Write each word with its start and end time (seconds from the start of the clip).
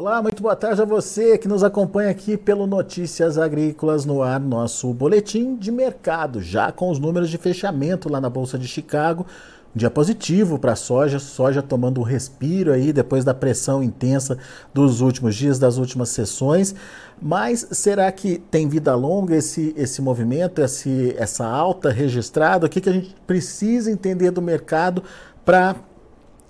Olá, 0.00 0.22
muito 0.22 0.42
boa 0.42 0.56
tarde 0.56 0.80
a 0.80 0.84
você 0.86 1.36
que 1.36 1.46
nos 1.46 1.62
acompanha 1.62 2.08
aqui 2.08 2.34
pelo 2.34 2.66
Notícias 2.66 3.36
Agrícolas 3.36 4.06
no 4.06 4.22
ar, 4.22 4.40
nosso 4.40 4.94
boletim 4.94 5.56
de 5.56 5.70
mercado, 5.70 6.40
já 6.40 6.72
com 6.72 6.88
os 6.90 6.98
números 6.98 7.28
de 7.28 7.36
fechamento 7.36 8.10
lá 8.10 8.18
na 8.18 8.30
Bolsa 8.30 8.58
de 8.58 8.66
Chicago. 8.66 9.26
Um 9.76 9.78
dia 9.78 9.90
positivo 9.90 10.58
para 10.58 10.72
a 10.72 10.74
soja, 10.74 11.18
soja 11.18 11.60
tomando 11.60 12.00
um 12.00 12.02
respiro 12.02 12.72
aí 12.72 12.94
depois 12.94 13.26
da 13.26 13.34
pressão 13.34 13.82
intensa 13.82 14.38
dos 14.72 15.02
últimos 15.02 15.36
dias, 15.36 15.58
das 15.58 15.76
últimas 15.76 16.08
sessões. 16.08 16.74
Mas 17.20 17.68
será 17.72 18.10
que 18.10 18.38
tem 18.50 18.70
vida 18.70 18.94
longa 18.94 19.36
esse, 19.36 19.74
esse 19.76 20.00
movimento, 20.00 20.62
esse, 20.62 21.14
essa 21.18 21.46
alta 21.46 21.90
registrada? 21.90 22.64
O 22.64 22.70
que, 22.70 22.80
que 22.80 22.88
a 22.88 22.94
gente 22.94 23.14
precisa 23.26 23.90
entender 23.90 24.30
do 24.30 24.40
mercado 24.40 25.04
para, 25.44 25.76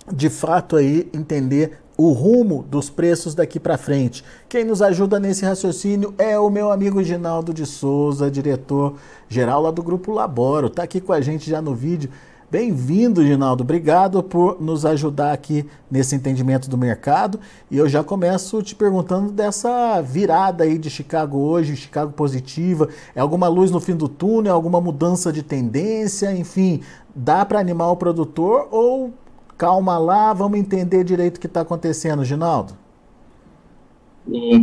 de 0.09 0.29
fato, 0.29 0.77
aí 0.77 1.09
entender 1.13 1.81
o 2.03 2.13
rumo 2.13 2.65
dos 2.67 2.89
preços 2.89 3.35
daqui 3.35 3.59
para 3.59 3.77
frente. 3.77 4.23
Quem 4.49 4.65
nos 4.65 4.81
ajuda 4.81 5.19
nesse 5.19 5.45
raciocínio 5.45 6.15
é 6.17 6.37
o 6.39 6.49
meu 6.49 6.71
amigo 6.71 7.03
Ginaldo 7.03 7.53
de 7.53 7.63
Souza, 7.63 8.31
diretor 8.31 8.95
geral 9.29 9.61
lá 9.61 9.69
do 9.69 9.83
Grupo 9.83 10.11
Laboro. 10.11 10.65
Está 10.65 10.81
aqui 10.81 10.99
com 10.99 11.13
a 11.13 11.21
gente 11.21 11.47
já 11.47 11.61
no 11.61 11.75
vídeo. 11.75 12.09
Bem-vindo, 12.49 13.23
Ginaldo. 13.23 13.63
Obrigado 13.63 14.23
por 14.23 14.59
nos 14.59 14.83
ajudar 14.83 15.31
aqui 15.31 15.63
nesse 15.91 16.15
entendimento 16.15 16.67
do 16.67 16.75
mercado. 16.75 17.39
E 17.69 17.77
eu 17.77 17.87
já 17.87 18.03
começo 18.03 18.63
te 18.63 18.73
perguntando 18.73 19.31
dessa 19.31 20.01
virada 20.01 20.63
aí 20.63 20.79
de 20.79 20.89
Chicago 20.89 21.37
hoje, 21.37 21.75
Chicago 21.75 22.11
positiva. 22.13 22.89
É 23.15 23.21
alguma 23.21 23.47
luz 23.47 23.69
no 23.69 23.79
fim 23.79 23.95
do 23.95 24.09
túnel, 24.09 24.55
alguma 24.55 24.81
mudança 24.81 25.31
de 25.31 25.43
tendência? 25.43 26.33
Enfim, 26.33 26.81
dá 27.15 27.45
para 27.45 27.59
animar 27.59 27.91
o 27.91 27.95
produtor 27.95 28.67
ou 28.71 29.13
Calma 29.61 29.99
lá, 29.99 30.33
vamos 30.33 30.57
entender 30.57 31.03
direito 31.03 31.37
o 31.37 31.39
que 31.39 31.45
está 31.45 31.61
acontecendo, 31.61 32.25
Ginaldo. 32.25 32.75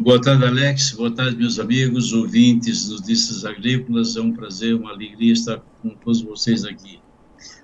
Boa 0.02 0.20
tarde, 0.20 0.44
Alex. 0.44 0.90
Boa 0.90 1.12
tarde, 1.12 1.36
meus 1.36 1.60
amigos, 1.60 2.12
ouvintes 2.12 2.88
dos 2.88 3.02
Notícias 3.02 3.44
Agrícolas. 3.44 4.16
É 4.16 4.20
um 4.20 4.32
prazer, 4.32 4.74
uma 4.74 4.90
alegria 4.90 5.32
estar 5.32 5.62
com 5.80 5.90
todos 5.90 6.20
vocês 6.22 6.64
aqui. 6.64 6.98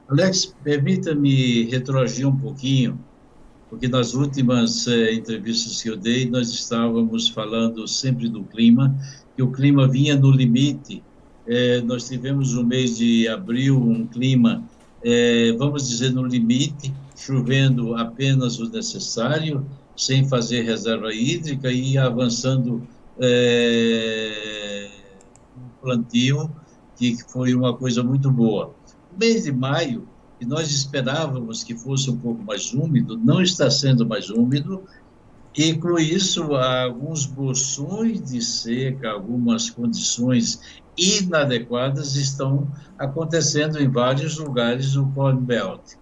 Alex, 0.06 0.54
permita-me 0.62 1.64
retroagir 1.64 2.24
um 2.28 2.36
pouquinho, 2.36 2.96
porque 3.68 3.88
nas 3.88 4.14
últimas 4.14 4.86
eh, 4.86 5.14
entrevistas 5.14 5.82
que 5.82 5.90
eu 5.90 5.96
dei, 5.96 6.30
nós 6.30 6.50
estávamos 6.50 7.28
falando 7.28 7.88
sempre 7.88 8.28
do 8.28 8.44
clima, 8.44 8.96
que 9.34 9.42
o 9.42 9.50
clima 9.50 9.88
vinha 9.88 10.14
no 10.14 10.30
limite. 10.30 11.02
Eh, 11.48 11.80
nós 11.80 12.06
tivemos 12.08 12.54
no 12.54 12.62
mês 12.62 12.96
de 12.96 13.26
abril 13.26 13.76
um 13.76 14.06
clima, 14.06 14.62
eh, 15.02 15.52
vamos 15.58 15.88
dizer, 15.88 16.10
no 16.12 16.24
limite, 16.24 16.94
chovendo 17.14 17.94
apenas 17.94 18.58
o 18.58 18.68
necessário, 18.68 19.64
sem 19.96 20.28
fazer 20.28 20.62
reserva 20.62 21.12
hídrica 21.14 21.70
e 21.70 21.96
avançando 21.96 22.86
é, 23.20 24.90
um 25.56 25.68
plantio 25.80 26.50
que 26.96 27.16
foi 27.28 27.54
uma 27.54 27.74
coisa 27.76 28.02
muito 28.02 28.30
boa. 28.30 28.74
O 29.14 29.18
mês 29.18 29.44
de 29.44 29.52
maio, 29.52 30.08
que 30.38 30.46
nós 30.46 30.70
esperávamos 30.70 31.62
que 31.62 31.76
fosse 31.76 32.10
um 32.10 32.16
pouco 32.16 32.42
mais 32.42 32.72
úmido, 32.72 33.16
não 33.16 33.40
está 33.40 33.70
sendo 33.70 34.06
mais 34.06 34.30
úmido, 34.30 34.82
e 35.56 35.74
com 35.74 35.96
isso 35.98 36.54
alguns 36.54 37.26
bolsões 37.26 38.20
de 38.20 38.42
seca, 38.42 39.10
algumas 39.10 39.70
condições 39.70 40.60
inadequadas 40.98 42.16
estão 42.16 42.66
acontecendo 42.98 43.80
em 43.80 43.88
vários 43.88 44.36
lugares 44.38 44.94
do 44.94 45.06
Corn 45.06 45.40
Belt 45.40 45.94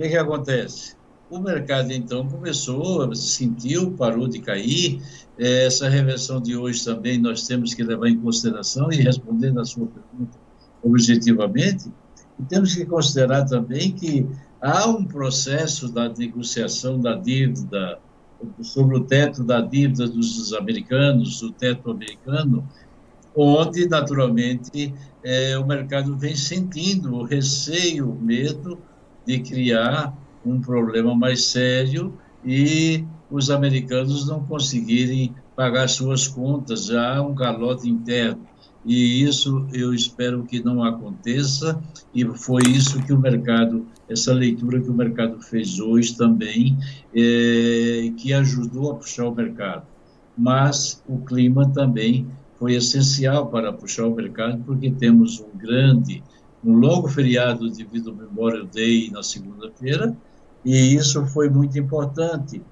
que, 0.00 0.08
que 0.08 0.16
acontece? 0.16 0.96
O 1.30 1.38
mercado, 1.38 1.92
então, 1.92 2.26
começou, 2.26 3.14
sentiu, 3.14 3.92
parou 3.92 4.26
de 4.26 4.40
cair. 4.40 5.00
É, 5.38 5.66
essa 5.66 5.88
reversão 5.88 6.40
de 6.40 6.56
hoje 6.56 6.84
também 6.84 7.18
nós 7.18 7.46
temos 7.46 7.74
que 7.74 7.82
levar 7.82 8.08
em 8.08 8.18
consideração 8.18 8.90
e 8.90 8.96
responder 8.96 9.52
na 9.52 9.64
sua 9.64 9.86
pergunta 9.86 10.38
objetivamente. 10.82 11.92
E 12.38 12.42
temos 12.44 12.74
que 12.74 12.84
considerar 12.86 13.44
também 13.44 13.92
que 13.92 14.26
há 14.60 14.88
um 14.88 15.04
processo 15.04 15.92
da 15.92 16.08
negociação 16.08 16.98
da 16.98 17.14
dívida 17.14 17.98
sobre 18.62 18.96
o 18.96 19.04
teto 19.04 19.44
da 19.44 19.60
dívida 19.60 20.08
dos 20.08 20.52
americanos, 20.54 21.42
o 21.42 21.52
teto 21.52 21.90
americano, 21.90 22.66
onde, 23.36 23.86
naturalmente, 23.86 24.94
é, 25.22 25.58
o 25.58 25.66
mercado 25.66 26.16
vem 26.16 26.34
sentindo 26.34 27.14
o 27.14 27.22
receio, 27.22 28.10
o 28.10 28.20
medo 28.20 28.78
de 29.30 29.38
criar 29.40 30.12
um 30.44 30.60
problema 30.60 31.14
mais 31.14 31.44
sério 31.44 32.14
e 32.44 33.04
os 33.30 33.48
americanos 33.48 34.26
não 34.26 34.42
conseguirem 34.44 35.32
pagar 35.54 35.88
suas 35.88 36.26
contas, 36.26 36.86
já 36.86 37.16
há 37.16 37.22
um 37.22 37.34
calote 37.34 37.88
interno. 37.88 38.44
E 38.84 39.22
isso 39.22 39.68
eu 39.72 39.94
espero 39.94 40.42
que 40.44 40.64
não 40.64 40.82
aconteça, 40.82 41.80
e 42.14 42.24
foi 42.24 42.62
isso 42.66 43.00
que 43.04 43.12
o 43.12 43.20
mercado, 43.20 43.86
essa 44.08 44.32
leitura 44.32 44.80
que 44.80 44.88
o 44.88 44.94
mercado 44.94 45.40
fez 45.42 45.78
hoje 45.78 46.16
também, 46.16 46.78
é, 47.14 48.10
que 48.16 48.32
ajudou 48.32 48.90
a 48.90 48.94
puxar 48.94 49.26
o 49.26 49.34
mercado. 49.34 49.86
Mas 50.36 51.04
o 51.06 51.18
clima 51.18 51.70
também 51.70 52.26
foi 52.58 52.74
essencial 52.74 53.48
para 53.48 53.72
puxar 53.72 54.06
o 54.06 54.14
mercado, 54.14 54.62
porque 54.64 54.90
temos 54.90 55.38
um 55.40 55.58
grande 55.58 56.22
um 56.64 56.74
longo 56.74 57.08
feriado 57.08 57.70
devido 57.70 58.10
ao 58.10 58.16
Memorial 58.16 58.66
Day 58.66 59.10
na 59.10 59.22
segunda-feira, 59.22 60.16
e 60.64 60.94
isso 60.94 61.24
foi 61.26 61.48
muito 61.48 61.78
importante. 61.78 62.62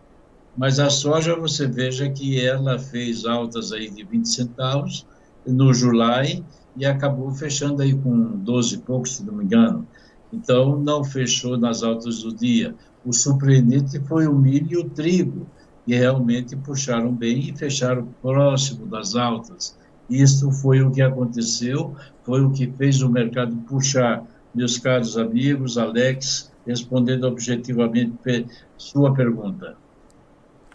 Mas 0.57 0.79
a 0.79 0.91
soja, 0.91 1.37
você 1.37 1.67
veja 1.67 2.11
que 2.11 2.45
ela 2.45 2.79
fez 2.79 3.25
altas 3.25 3.73
aí 3.73 3.89
de 3.89 4.05
20 4.05 4.29
centavos 4.29 5.07
no 5.47 5.73
July 5.73 6.45
e 6.77 6.85
acabou 6.85 7.31
fechando 7.31 7.83
aí 7.83 7.95
com 7.95 8.37
12 8.39 8.75
e 8.75 8.79
poucos, 8.79 9.17
se 9.17 9.25
não 9.25 9.35
me 9.35 9.45
engano. 9.45 9.87
Então, 10.33 10.79
não 10.79 11.03
fechou 11.03 11.57
nas 11.57 11.83
altas 11.83 12.23
do 12.23 12.35
dia. 12.35 12.75
O 13.05 13.13
surpreendente 13.13 13.99
foi 14.01 14.27
o 14.27 14.35
milho 14.35 14.73
e 14.73 14.77
o 14.77 14.91
trigo, 14.91 15.47
que 15.87 15.95
realmente 15.95 16.55
puxaram 16.57 17.15
bem 17.15 17.49
e 17.49 17.57
fecharam 17.57 18.09
próximo 18.21 18.87
das 18.87 19.15
altas. 19.15 19.79
Isso 20.09 20.51
foi 20.51 20.81
o 20.83 20.91
que 20.91 21.03
aconteceu, 21.03 21.95
foi 22.23 22.43
o 22.43 22.51
que 22.51 22.67
fez 22.79 23.03
o 23.03 23.11
mercado 23.11 23.55
puxar. 23.69 24.25
Meus 24.55 24.79
caros 24.79 25.19
amigos, 25.19 25.77
Alex, 25.77 26.51
respondendo 26.67 27.25
objetivamente 27.25 28.47
sua 28.77 29.13
pergunta. 29.13 29.77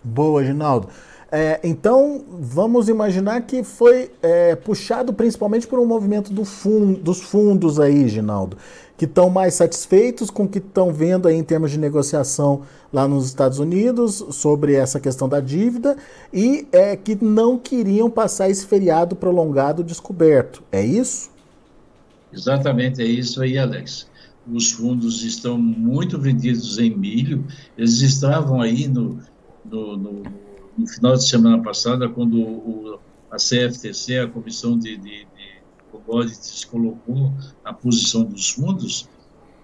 Boa, 0.03 0.43
Ginaldo. 0.43 0.89
É, 1.35 1.59
então, 1.63 2.23
vamos 2.39 2.89
imaginar 2.89 3.41
que 3.41 3.63
foi 3.63 4.11
é, 4.22 4.55
puxado 4.55 5.11
principalmente 5.11 5.66
por 5.66 5.79
um 5.79 5.85
movimento 5.85 6.31
do 6.31 6.45
fund, 6.45 6.99
dos 6.99 7.22
fundos 7.22 7.79
aí, 7.79 8.07
Ginaldo, 8.07 8.55
que 8.97 9.05
estão 9.05 9.29
mais 9.29 9.55
satisfeitos 9.55 10.29
com 10.29 10.43
o 10.43 10.47
que 10.47 10.59
estão 10.59 10.93
vendo 10.93 11.27
aí 11.27 11.35
em 11.35 11.43
termos 11.43 11.71
de 11.71 11.79
negociação 11.79 12.61
lá 12.91 13.07
nos 13.07 13.25
Estados 13.25 13.59
Unidos 13.59 14.23
sobre 14.31 14.75
essa 14.75 14.99
questão 14.99 15.27
da 15.27 15.39
dívida 15.39 15.97
e 16.31 16.67
é, 16.71 16.95
que 16.95 17.17
não 17.23 17.57
queriam 17.57 18.09
passar 18.09 18.49
esse 18.49 18.65
feriado 18.65 19.15
prolongado 19.15 19.83
descoberto. 19.83 20.63
É 20.71 20.85
isso? 20.85 21.31
Exatamente, 22.31 23.01
é 23.01 23.05
isso 23.05 23.41
aí, 23.41 23.57
Alex. 23.57 24.07
Os 24.51 24.71
fundos 24.71 25.23
estão 25.23 25.57
muito 25.57 26.19
vendidos 26.19 26.77
em 26.77 26.95
milho, 26.95 27.45
eles 27.77 28.01
estavam 28.01 28.61
aí 28.61 28.87
no, 28.87 29.19
no, 29.65 29.97
no 29.97 30.23
no 30.77 30.87
final 30.87 31.15
de 31.15 31.27
semana 31.27 31.61
passada, 31.61 32.09
quando 32.09 32.39
o, 32.41 32.99
a 33.31 33.37
CFTC, 33.37 34.19
a 34.19 34.27
Comissão 34.27 34.77
de, 34.77 34.97
de, 34.97 35.27
de 35.32 35.32
Commodities, 36.06 36.66
colocou 36.66 37.31
a 37.64 37.73
posição 37.73 38.23
dos 38.23 38.50
fundos, 38.50 39.08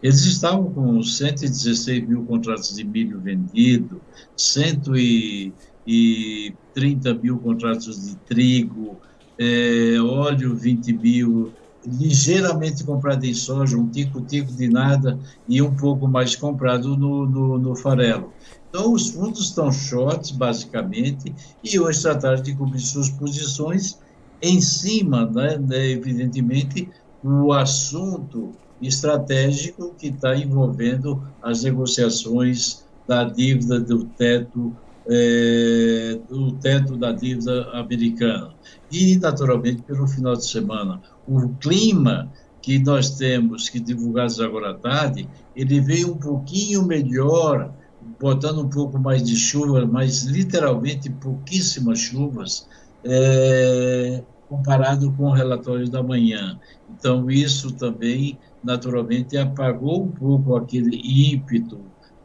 eles 0.01 0.24
estavam 0.25 0.71
com 0.71 1.03
116 1.03 2.07
mil 2.07 2.24
contratos 2.24 2.74
de 2.75 2.86
milho 2.86 3.19
vendido, 3.19 4.00
130 4.38 7.13
mil 7.15 7.38
contratos 7.39 8.07
de 8.07 8.15
trigo, 8.18 8.95
é, 9.38 9.97
óleo 10.01 10.56
20 10.56 10.94
mil, 10.94 11.51
ligeiramente 11.86 12.83
comprado 12.83 13.25
em 13.25 13.33
soja, 13.33 13.77
um 13.77 13.88
tico-tico 13.88 14.51
de 14.51 14.69
nada 14.69 15.18
e 15.47 15.62
um 15.62 15.74
pouco 15.75 16.07
mais 16.07 16.35
comprado 16.35 16.97
no, 16.97 17.25
no, 17.25 17.57
no 17.57 17.75
farelo. 17.75 18.33
Então, 18.69 18.94
os 18.94 19.09
fundos 19.09 19.47
estão 19.47 19.71
shorts, 19.71 20.31
basicamente, 20.31 21.33
e 21.63 21.80
hoje 21.80 22.01
trataram 22.01 22.42
de 22.42 22.56
cobrir 22.56 22.80
suas 22.80 23.09
posições 23.09 23.97
em 24.41 24.62
cima, 24.62 25.25
né, 25.30 25.57
né 25.57 25.89
evidentemente, 25.89 26.89
o 27.24 27.51
assunto 27.51 28.51
estratégico 28.81 29.94
que 29.95 30.07
está 30.07 30.36
envolvendo 30.36 31.21
as 31.41 31.63
negociações 31.63 32.86
da 33.07 33.24
dívida 33.24 33.80
do 33.80 34.06
teto 34.06 34.75
é, 35.12 36.19
do 36.30 36.51
teto 36.59 36.95
da 36.95 37.12
dívida 37.12 37.68
americana. 37.71 38.53
E, 38.91 39.18
naturalmente, 39.18 39.81
pelo 39.81 40.07
final 40.07 40.36
de 40.36 40.45
semana. 40.45 41.01
O 41.25 41.50
clima 41.56 42.31
que 42.62 42.77
nós 42.77 43.18
temos, 43.18 43.69
que 43.69 43.80
divulgamos 43.80 44.39
agora 44.39 44.71
à 44.71 44.74
tarde, 44.75 45.27
ele 45.56 45.80
veio 45.81 46.13
um 46.13 46.18
pouquinho 46.18 46.85
melhor 46.85 47.74
botando 48.19 48.62
um 48.62 48.69
pouco 48.69 49.00
mais 49.00 49.24
de 49.24 49.35
chuva, 49.35 49.85
mas 49.85 50.24
literalmente 50.24 51.09
pouquíssimas 51.09 52.00
chuvas, 52.00 52.68
é, 53.03 54.23
comparado 54.47 55.11
com 55.13 55.25
o 55.25 55.31
relatório 55.31 55.89
da 55.89 56.01
manhã. 56.01 56.59
Então, 56.89 57.29
isso 57.29 57.71
também, 57.73 58.37
naturalmente, 58.63 59.37
apagou 59.37 60.03
um 60.03 60.11
pouco 60.11 60.55
aquele 60.55 60.99
ímpeto 61.33 61.79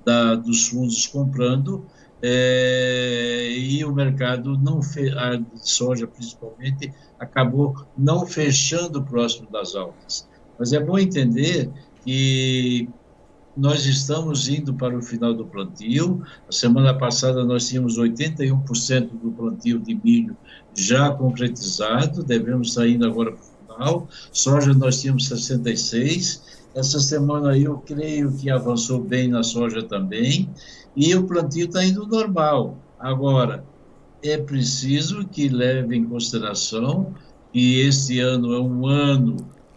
da, 0.04 0.34
dos 0.34 0.68
fundos 0.68 1.06
comprando, 1.06 1.84
é, 2.22 3.50
e 3.50 3.84
o 3.84 3.92
mercado 3.92 4.56
não 4.58 4.82
fez, 4.82 5.14
a 5.14 5.38
soja 5.56 6.06
principalmente, 6.06 6.92
acabou 7.18 7.86
não 7.96 8.26
fechando 8.26 9.02
próximo 9.02 9.50
das 9.50 9.74
altas. 9.74 10.26
Mas 10.58 10.72
é 10.72 10.80
bom 10.80 10.98
entender 10.98 11.70
que 12.02 12.88
nós 13.56 13.86
estamos 13.86 14.48
indo 14.48 14.74
para 14.74 14.96
o 14.96 15.02
final 15.02 15.32
do 15.32 15.46
plantio. 15.46 16.22
A 16.48 16.52
semana 16.52 16.92
passada 16.92 17.44
nós 17.44 17.68
tínhamos 17.68 17.98
81% 17.98 19.10
do 19.22 19.30
plantio 19.30 19.78
de 19.78 19.94
milho 20.02 20.36
já 20.74 21.10
concretizado, 21.10 22.24
devemos 22.24 22.76
indo 22.76 23.06
agora 23.06 23.32
para 23.32 23.40
o 23.40 23.76
final. 23.76 24.08
Soja 24.32 24.74
nós 24.74 25.00
tínhamos 25.00 25.28
66%. 25.28 26.40
Essa 26.74 26.98
semana 26.98 27.56
eu 27.56 27.78
creio 27.78 28.32
que 28.32 28.50
avançou 28.50 29.00
bem 29.00 29.28
na 29.28 29.44
soja 29.44 29.82
também. 29.82 30.50
E 30.96 31.14
o 31.14 31.24
plantio 31.24 31.66
está 31.66 31.84
indo 31.84 32.04
normal. 32.06 32.76
Agora, 32.98 33.64
é 34.22 34.36
preciso 34.38 35.24
que 35.28 35.48
leve 35.48 35.96
em 35.96 36.04
consideração 36.04 37.14
que 37.52 37.80
este 37.80 38.18
ano 38.18 38.52
é 38.54 38.60
um 38.60 38.86
ano 38.86 39.36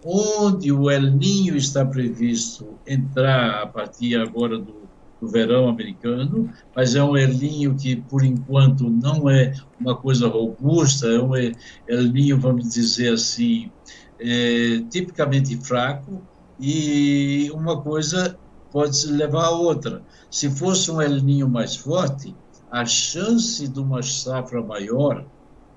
onde 0.09 0.71
o 0.71 0.89
El 0.89 1.11
Ninho 1.11 1.57
está 1.57 1.85
previsto 1.85 2.79
entrar 2.87 3.61
a 3.61 3.67
partir 3.67 4.15
agora 4.15 4.57
do, 4.57 4.87
do 5.19 5.27
verão 5.27 5.67
americano, 5.67 6.49
mas 6.73 6.95
é 6.95 7.03
um 7.03 7.17
El 7.17 7.33
Ninho 7.33 7.75
que, 7.75 7.97
por 7.97 8.23
enquanto, 8.23 8.89
não 8.89 9.29
é 9.29 9.53
uma 9.77 9.97
coisa 9.97 10.29
robusta, 10.29 11.07
é 11.07 11.21
um 11.21 11.35
El 11.35 12.03
Ninho, 12.13 12.39
vamos 12.39 12.69
dizer 12.69 13.13
assim, 13.13 13.69
é, 14.17 14.81
tipicamente 14.89 15.57
fraco, 15.57 16.21
e 16.57 17.51
uma 17.53 17.81
coisa 17.81 18.39
pode 18.71 19.05
levar 19.07 19.47
a 19.47 19.51
outra. 19.51 20.01
Se 20.31 20.49
fosse 20.49 20.89
um 20.89 21.01
El 21.01 21.21
Ninho 21.21 21.49
mais 21.49 21.75
forte, 21.75 22.33
a 22.71 22.85
chance 22.85 23.67
de 23.67 23.79
uma 23.79 24.01
safra 24.01 24.63
maior, 24.63 25.25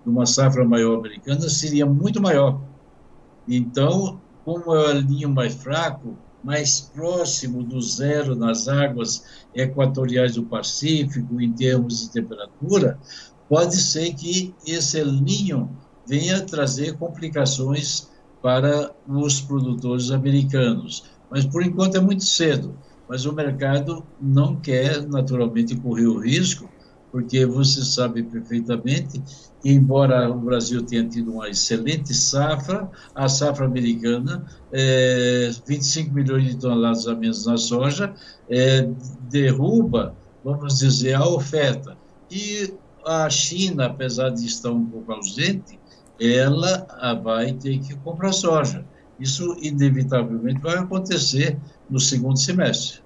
de 0.05 0.09
uma 0.09 0.25
safra 0.25 0.65
maior 0.65 0.99
americana, 0.99 1.49
seria 1.49 1.85
muito 1.85 2.23
maior. 2.23 2.70
Então, 3.53 4.21
como 4.45 4.73
é 4.77 4.79
o 4.79 4.91
El 4.91 5.29
mais 5.29 5.57
fraco, 5.57 6.17
mais 6.45 6.81
próximo 6.81 7.65
do 7.65 7.81
zero 7.83 8.37
nas 8.37 8.69
águas 8.69 9.25
equatoriais 9.53 10.37
do 10.37 10.45
Pacífico, 10.45 11.41
em 11.41 11.53
termos 11.53 12.01
de 12.01 12.13
temperatura, 12.13 12.97
pode 13.49 13.77
ser 13.77 14.15
que 14.15 14.55
esse 14.65 15.01
El 15.01 15.13
Ninho 15.13 15.69
venha 16.07 16.41
trazer 16.47 16.97
complicações 16.97 18.09
para 18.41 18.95
os 19.05 19.41
produtores 19.41 20.13
americanos. 20.13 21.11
Mas, 21.29 21.45
por 21.45 21.65
enquanto, 21.65 21.97
é 21.97 22.01
muito 22.01 22.25
cedo. 22.25 22.79
Mas 23.09 23.27
o 23.27 23.33
mercado 23.33 24.07
não 24.21 24.55
quer, 24.55 25.05
naturalmente, 25.09 25.77
correr 25.77 26.07
o 26.07 26.21
risco 26.21 26.70
porque 27.11 27.45
você 27.45 27.85
sabe 27.85 28.23
perfeitamente 28.23 29.21
que, 29.61 29.71
embora 29.71 30.31
o 30.31 30.39
Brasil 30.41 30.85
tenha 30.85 31.09
tido 31.09 31.33
uma 31.33 31.49
excelente 31.49 32.15
safra, 32.15 32.89
a 33.15 33.29
safra 33.29 33.67
americana, 33.67 34.45
é, 34.73 35.51
25 35.67 36.15
milhões 36.15 36.45
de 36.45 36.57
toneladas 36.57 37.07
a 37.07 37.15
menos 37.15 37.47
na 37.47 37.57
soja, 37.57 38.15
é, 38.49 38.89
derruba, 39.29 40.17
vamos 40.45 40.79
dizer, 40.79 41.15
a 41.15 41.27
oferta. 41.27 41.97
E 42.31 42.73
a 43.05 43.29
China, 43.29 43.87
apesar 43.87 44.31
de 44.31 44.47
estar 44.47 44.71
um 44.71 44.87
pouco 44.87 45.13
ausente, 45.13 45.81
ela 46.21 46.87
vai 47.23 47.53
ter 47.55 47.79
que 47.81 47.97
comprar 47.97 48.33
soja. 48.33 48.85
Isso, 49.19 49.57
inevitavelmente, 49.61 50.61
vai 50.61 50.79
acontecer 50.79 51.59
no 51.89 51.99
segundo 51.99 52.39
semestre. 52.39 53.01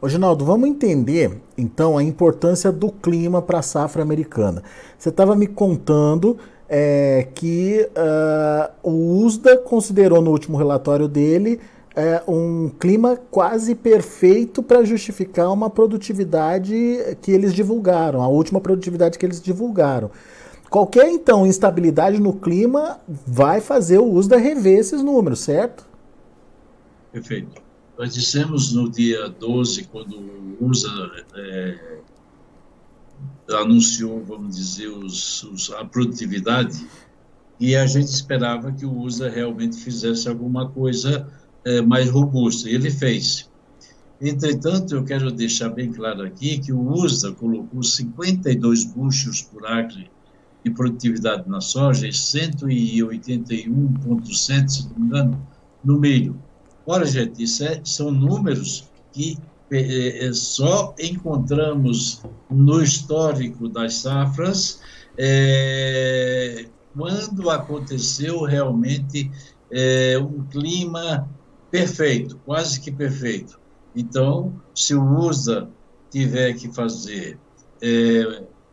Ô, 0.00 0.08
Ginaldo, 0.08 0.44
vamos 0.44 0.68
entender 0.68 1.40
então 1.56 1.98
a 1.98 2.02
importância 2.04 2.70
do 2.70 2.90
clima 2.92 3.42
para 3.42 3.58
a 3.58 3.62
safra 3.62 4.00
americana. 4.00 4.62
Você 4.96 5.08
estava 5.08 5.34
me 5.34 5.48
contando 5.48 6.38
é, 6.68 7.26
que 7.34 7.88
uh, 7.96 8.88
o 8.88 9.24
USDA 9.24 9.56
considerou 9.56 10.22
no 10.22 10.30
último 10.30 10.56
relatório 10.56 11.08
dele 11.08 11.58
é, 11.96 12.22
um 12.28 12.70
clima 12.78 13.18
quase 13.28 13.74
perfeito 13.74 14.62
para 14.62 14.84
justificar 14.84 15.52
uma 15.52 15.68
produtividade 15.68 16.72
que 17.20 17.32
eles 17.32 17.52
divulgaram, 17.52 18.22
a 18.22 18.28
última 18.28 18.60
produtividade 18.60 19.18
que 19.18 19.26
eles 19.26 19.42
divulgaram. 19.42 20.12
Qualquer 20.70 21.08
então 21.08 21.44
instabilidade 21.44 22.20
no 22.20 22.34
clima 22.34 23.00
vai 23.26 23.60
fazer 23.60 23.98
o 23.98 24.12
USDA 24.12 24.36
rever 24.36 24.78
esses 24.78 25.02
números, 25.02 25.40
certo? 25.40 25.88
Perfeito. 27.10 27.67
Nós 27.98 28.14
dissemos 28.14 28.72
no 28.72 28.88
dia 28.88 29.28
12, 29.28 29.88
quando 29.88 30.16
o 30.16 30.56
USA 30.60 31.10
é, 31.34 31.98
anunciou, 33.54 34.24
vamos 34.24 34.54
dizer, 34.54 34.86
os, 34.86 35.42
os, 35.42 35.72
a 35.72 35.84
produtividade, 35.84 36.86
e 37.58 37.74
a 37.74 37.84
gente 37.86 38.06
esperava 38.06 38.70
que 38.70 38.86
o 38.86 39.00
USA 39.00 39.28
realmente 39.28 39.78
fizesse 39.78 40.28
alguma 40.28 40.70
coisa 40.70 41.28
é, 41.64 41.82
mais 41.82 42.08
robusta, 42.08 42.70
e 42.70 42.76
ele 42.76 42.88
fez. 42.88 43.50
Entretanto, 44.20 44.94
eu 44.94 45.04
quero 45.04 45.32
deixar 45.32 45.70
bem 45.70 45.92
claro 45.92 46.22
aqui 46.22 46.58
que 46.58 46.72
o 46.72 46.92
USA 46.92 47.32
colocou 47.32 47.82
52 47.82 48.84
buchos 48.84 49.42
por 49.42 49.66
acre 49.66 50.08
de 50.64 50.70
produtividade 50.70 51.48
na 51.48 51.60
soja 51.60 52.06
e 52.06 52.10
181,7, 52.10 54.68
se 54.68 54.88
não 54.88 55.00
me 55.00 55.06
engano, 55.06 55.44
no 55.82 55.98
milho. 55.98 56.40
Ora, 56.90 57.04
gente, 57.04 57.42
isso 57.42 57.62
é, 57.64 57.82
são 57.84 58.10
números 58.10 58.88
que 59.12 59.36
é, 59.70 60.30
só 60.32 60.94
encontramos 60.98 62.22
no 62.50 62.82
histórico 62.82 63.68
das 63.68 63.96
safras 63.96 64.80
é, 65.18 66.64
quando 66.96 67.50
aconteceu 67.50 68.42
realmente 68.42 69.30
um 70.22 70.44
clima 70.44 71.28
perfeito, 71.70 72.40
quase 72.46 72.80
que 72.80 72.90
perfeito. 72.90 73.60
Então, 73.94 74.58
se 74.74 74.94
o 74.94 75.04
USA 75.04 75.68
tiver 76.10 76.54
que 76.54 76.72
fazer 76.72 77.38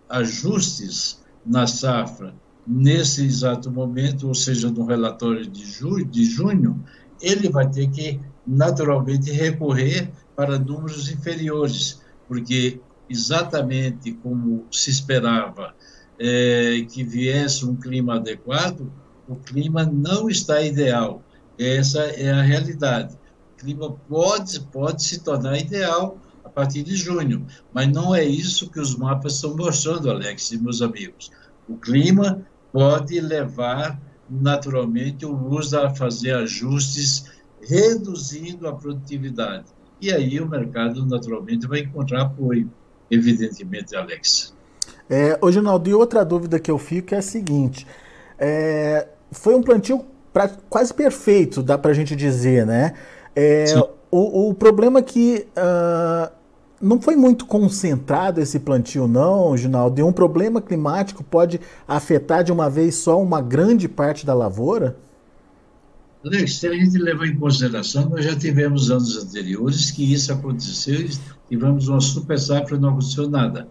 ajustes 0.07 1.21
na 1.45 1.67
safra 1.67 2.33
nesse 2.65 3.25
exato 3.25 3.69
momento, 3.69 4.29
ou 4.29 4.33
seja, 4.33 4.71
no 4.71 4.85
relatório 4.85 5.45
de, 5.45 5.65
julho, 5.65 6.05
de 6.05 6.23
junho, 6.23 6.81
ele 7.21 7.49
vai 7.49 7.69
ter 7.69 7.89
que, 7.89 8.19
naturalmente, 8.45 9.31
recorrer 9.31 10.11
para 10.35 10.59
números 10.59 11.09
inferiores, 11.09 12.01
porque 12.27 12.79
exatamente 13.09 14.13
como 14.13 14.65
se 14.71 14.89
esperava 14.89 15.73
é, 16.19 16.85
que 16.89 17.03
viesse 17.03 17.65
um 17.65 17.75
clima 17.75 18.15
adequado, 18.15 18.91
o 19.27 19.35
clima 19.35 19.85
não 19.85 20.29
está 20.29 20.61
ideal. 20.61 21.23
Essa 21.57 21.99
é 22.01 22.31
a 22.31 22.41
realidade. 22.41 23.15
O 23.53 23.57
clima 23.57 23.91
pode, 24.07 24.59
pode 24.59 25.03
se 25.03 25.19
tornar 25.19 25.57
ideal 25.57 26.17
a 26.43 26.49
partir 26.49 26.83
de 26.83 26.95
junho, 26.95 27.45
mas 27.73 27.87
não 27.91 28.13
é 28.13 28.23
isso 28.23 28.69
que 28.69 28.79
os 28.79 28.95
mapas 28.95 29.35
estão 29.35 29.55
mostrando, 29.55 30.09
Alex 30.09 30.51
e 30.51 30.57
meus 30.57 30.81
amigos. 30.81 31.31
O 31.67 31.77
clima 31.77 32.45
pode 32.71 33.19
levar 33.19 33.99
naturalmente, 34.29 35.25
o 35.25 35.35
uso 35.35 35.77
a 35.77 35.89
fazer 35.89 36.33
ajustes, 36.33 37.25
reduzindo 37.61 38.67
a 38.67 38.73
produtividade. 38.73 39.65
E 40.01 40.11
aí 40.11 40.39
o 40.39 40.47
mercado, 40.47 41.05
naturalmente, 41.05 41.67
vai 41.67 41.79
encontrar 41.79 42.23
apoio, 42.23 42.69
evidentemente, 43.09 43.95
Alex. 43.95 44.53
É, 45.09 45.37
ô, 45.41 45.51
Ginaldo, 45.51 45.89
e 45.89 45.93
outra 45.93 46.23
dúvida 46.23 46.59
que 46.59 46.69
eu 46.69 46.77
fico 46.77 47.13
é 47.13 47.17
a 47.17 47.21
seguinte: 47.21 47.87
é, 48.37 49.07
foi 49.31 49.55
um 49.55 49.61
plantio 49.61 50.05
pra, 50.33 50.49
quase 50.69 50.93
perfeito, 50.93 51.63
dá 51.63 51.77
para 51.77 51.91
a 51.91 51.93
gente 51.93 52.15
dizer, 52.15 52.65
né? 52.65 52.93
É, 53.35 53.65
o, 54.11 54.49
o, 54.49 54.53
problema 54.53 54.99
é 54.99 55.01
que 55.01 55.47
uh, 55.57 56.31
não 56.81 57.01
foi 57.01 57.15
muito 57.15 57.45
concentrado 57.45 58.41
esse 58.41 58.59
plantio, 58.59 59.07
não, 59.07 59.55
Ginaldo? 59.55 59.99
E 59.99 60.03
um 60.03 60.11
problema 60.11 60.61
climático 60.61 61.23
pode 61.23 61.59
afetar 61.87 62.43
de 62.43 62.51
uma 62.51 62.69
vez 62.69 62.95
só 62.95 63.21
uma 63.21 63.41
grande 63.41 63.87
parte 63.87 64.25
da 64.25 64.33
lavoura? 64.33 64.97
Alex, 66.25 66.55
se 66.55 66.67
a 66.67 66.73
gente 66.73 66.97
levar 66.97 67.27
em 67.27 67.37
consideração, 67.37 68.09
nós 68.09 68.25
já 68.25 68.35
tivemos 68.35 68.89
anos 68.89 69.15
anteriores 69.15 69.91
que 69.91 70.11
isso 70.11 70.33
aconteceu 70.33 71.01
e 71.01 71.09
tivemos 71.47 71.87
uma 71.87 72.01
super 72.01 72.39
safra 72.39 72.75
e 72.75 72.79
não 72.79 72.89
aconteceu 72.89 73.29
nada. 73.29 73.67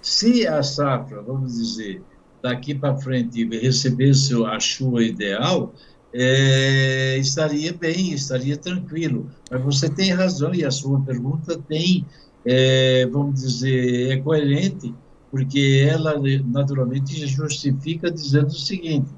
Se 0.00 0.46
a 0.46 0.62
safra, 0.62 1.20
vamos 1.20 1.58
dizer, 1.58 2.02
daqui 2.42 2.74
para 2.74 2.96
frente 2.96 3.44
recebesse 3.44 4.34
a 4.42 4.58
chuva 4.58 5.02
ideal, 5.02 5.74
é, 6.12 7.18
estaria 7.18 7.74
bem, 7.74 8.12
estaria 8.14 8.56
tranquilo. 8.56 9.28
Mas 9.50 9.62
você 9.62 9.88
tem 9.90 10.12
razão 10.12 10.54
e 10.54 10.64
a 10.64 10.70
sua 10.70 11.00
pergunta 11.00 11.58
tem, 11.68 12.06
é, 12.50 13.06
vamos 13.06 13.42
dizer, 13.42 14.10
é 14.10 14.16
coerente, 14.22 14.94
porque 15.30 15.86
ela 15.86 16.14
naturalmente 16.46 17.26
justifica 17.26 18.10
dizendo 18.10 18.46
o 18.46 18.58
seguinte: 18.58 19.10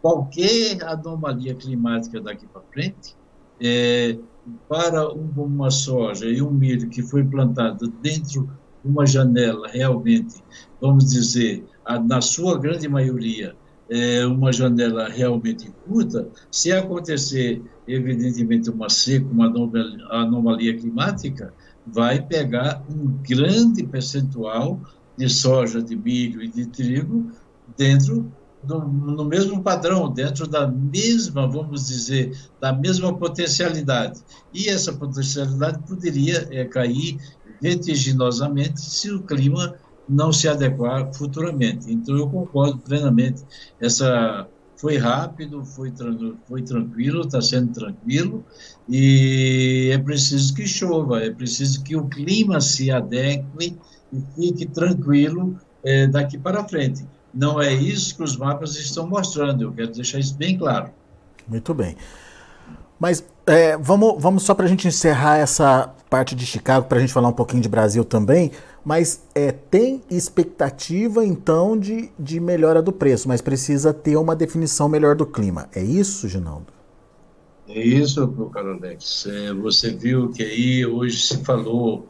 qualquer 0.00 0.82
anomalia 0.82 1.54
climática 1.54 2.18
daqui 2.18 2.46
para 2.46 2.62
frente, 2.72 3.14
é, 3.60 4.16
para 4.66 5.06
uma 5.12 5.70
soja 5.70 6.24
e 6.24 6.40
um 6.40 6.50
milho 6.50 6.88
que 6.88 7.02
foi 7.02 7.22
plantado 7.22 7.88
dentro 8.00 8.44
de 8.82 8.90
uma 8.90 9.04
janela 9.04 9.68
realmente, 9.68 10.42
vamos 10.80 11.10
dizer, 11.10 11.66
a, 11.84 12.00
na 12.00 12.22
sua 12.22 12.58
grande 12.58 12.88
maioria, 12.88 13.54
é 13.90 14.26
uma 14.26 14.50
janela 14.50 15.08
realmente 15.08 15.70
curta, 15.86 16.26
se 16.50 16.72
acontecer, 16.72 17.62
evidentemente, 17.86 18.70
uma 18.70 18.88
seca, 18.88 19.26
uma 19.30 19.46
anomalia 20.10 20.76
climática, 20.76 21.52
vai 21.92 22.20
pegar 22.20 22.82
um 22.90 23.18
grande 23.22 23.84
percentual 23.84 24.80
de 25.16 25.28
soja, 25.28 25.82
de 25.82 25.96
milho 25.96 26.42
e 26.42 26.48
de 26.48 26.66
trigo 26.66 27.30
dentro 27.76 28.32
do, 28.62 28.80
no 28.80 29.24
mesmo 29.24 29.62
padrão, 29.62 30.10
dentro 30.10 30.46
da 30.46 30.66
mesma, 30.66 31.46
vamos 31.46 31.88
dizer, 31.88 32.36
da 32.60 32.72
mesma 32.72 33.16
potencialidade. 33.16 34.20
E 34.52 34.68
essa 34.68 34.92
potencialidade 34.92 35.82
poderia 35.86 36.48
é, 36.50 36.64
cair 36.64 37.18
vertiginosamente 37.60 38.80
se 38.80 39.10
o 39.10 39.22
clima 39.22 39.74
não 40.08 40.32
se 40.32 40.48
adequar 40.48 41.12
futuramente. 41.12 41.92
Então, 41.92 42.16
eu 42.16 42.28
concordo 42.28 42.78
plenamente. 42.78 43.42
Essa 43.80 44.48
foi 44.78 44.96
rápido, 44.96 45.64
foi, 45.64 45.92
foi 46.46 46.62
tranquilo, 46.62 47.22
está 47.22 47.42
sendo 47.42 47.72
tranquilo, 47.72 48.44
e 48.88 49.90
é 49.92 49.98
preciso 49.98 50.54
que 50.54 50.66
chova, 50.66 51.20
é 51.20 51.30
preciso 51.30 51.82
que 51.82 51.96
o 51.96 52.06
clima 52.06 52.60
se 52.60 52.90
adeque 52.90 53.76
e 54.12 54.22
fique 54.36 54.66
tranquilo 54.66 55.58
é, 55.84 56.06
daqui 56.06 56.38
para 56.38 56.66
frente. 56.66 57.04
Não 57.34 57.60
é 57.60 57.74
isso 57.74 58.16
que 58.16 58.22
os 58.22 58.36
mapas 58.36 58.76
estão 58.76 59.06
mostrando, 59.06 59.62
eu 59.62 59.72
quero 59.72 59.92
deixar 59.92 60.20
isso 60.20 60.36
bem 60.36 60.56
claro. 60.56 60.90
Muito 61.46 61.74
bem. 61.74 61.96
Mas 63.00 63.24
é, 63.46 63.76
vamos, 63.76 64.14
vamos 64.22 64.42
só 64.44 64.54
para 64.54 64.66
a 64.66 64.68
gente 64.68 64.86
encerrar 64.86 65.38
essa 65.38 65.92
parte 66.08 66.36
de 66.36 66.46
Chicago, 66.46 66.86
para 66.86 66.98
a 66.98 67.00
gente 67.00 67.12
falar 67.12 67.28
um 67.28 67.32
pouquinho 67.32 67.62
de 67.62 67.68
Brasil 67.68 68.04
também. 68.04 68.52
Mas 68.88 69.22
é, 69.34 69.52
tem 69.52 70.02
expectativa 70.10 71.22
então 71.22 71.78
de, 71.78 72.10
de 72.18 72.40
melhora 72.40 72.80
do 72.80 72.90
preço, 72.90 73.28
mas 73.28 73.42
precisa 73.42 73.92
ter 73.92 74.16
uma 74.16 74.34
definição 74.34 74.88
melhor 74.88 75.14
do 75.14 75.26
clima. 75.26 75.68
É 75.74 75.84
isso, 75.84 76.26
Ginaldo? 76.26 76.72
É 77.68 77.78
isso, 77.78 78.26
caro 78.50 78.72
Alex. 78.72 79.26
É, 79.26 79.52
você 79.52 79.90
viu 79.90 80.30
que 80.30 80.42
aí 80.42 80.86
hoje 80.86 81.18
se 81.18 81.44
falou 81.44 82.08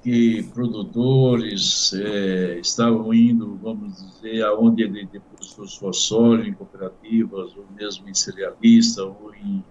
que 0.00 0.44
produtores 0.54 1.92
é, 1.92 2.60
estavam 2.60 3.12
indo, 3.12 3.58
vamos 3.60 3.96
dizer, 3.96 4.44
aonde 4.44 4.84
ele 4.84 5.08
depositou 5.12 5.66
sua 5.66 5.92
soja, 5.92 6.48
em 6.48 6.52
cooperativas, 6.52 7.50
ou 7.56 7.64
mesmo 7.76 8.08
em 8.08 8.14
cerealista, 8.14 9.02
ou 9.02 9.32
em 9.34 9.64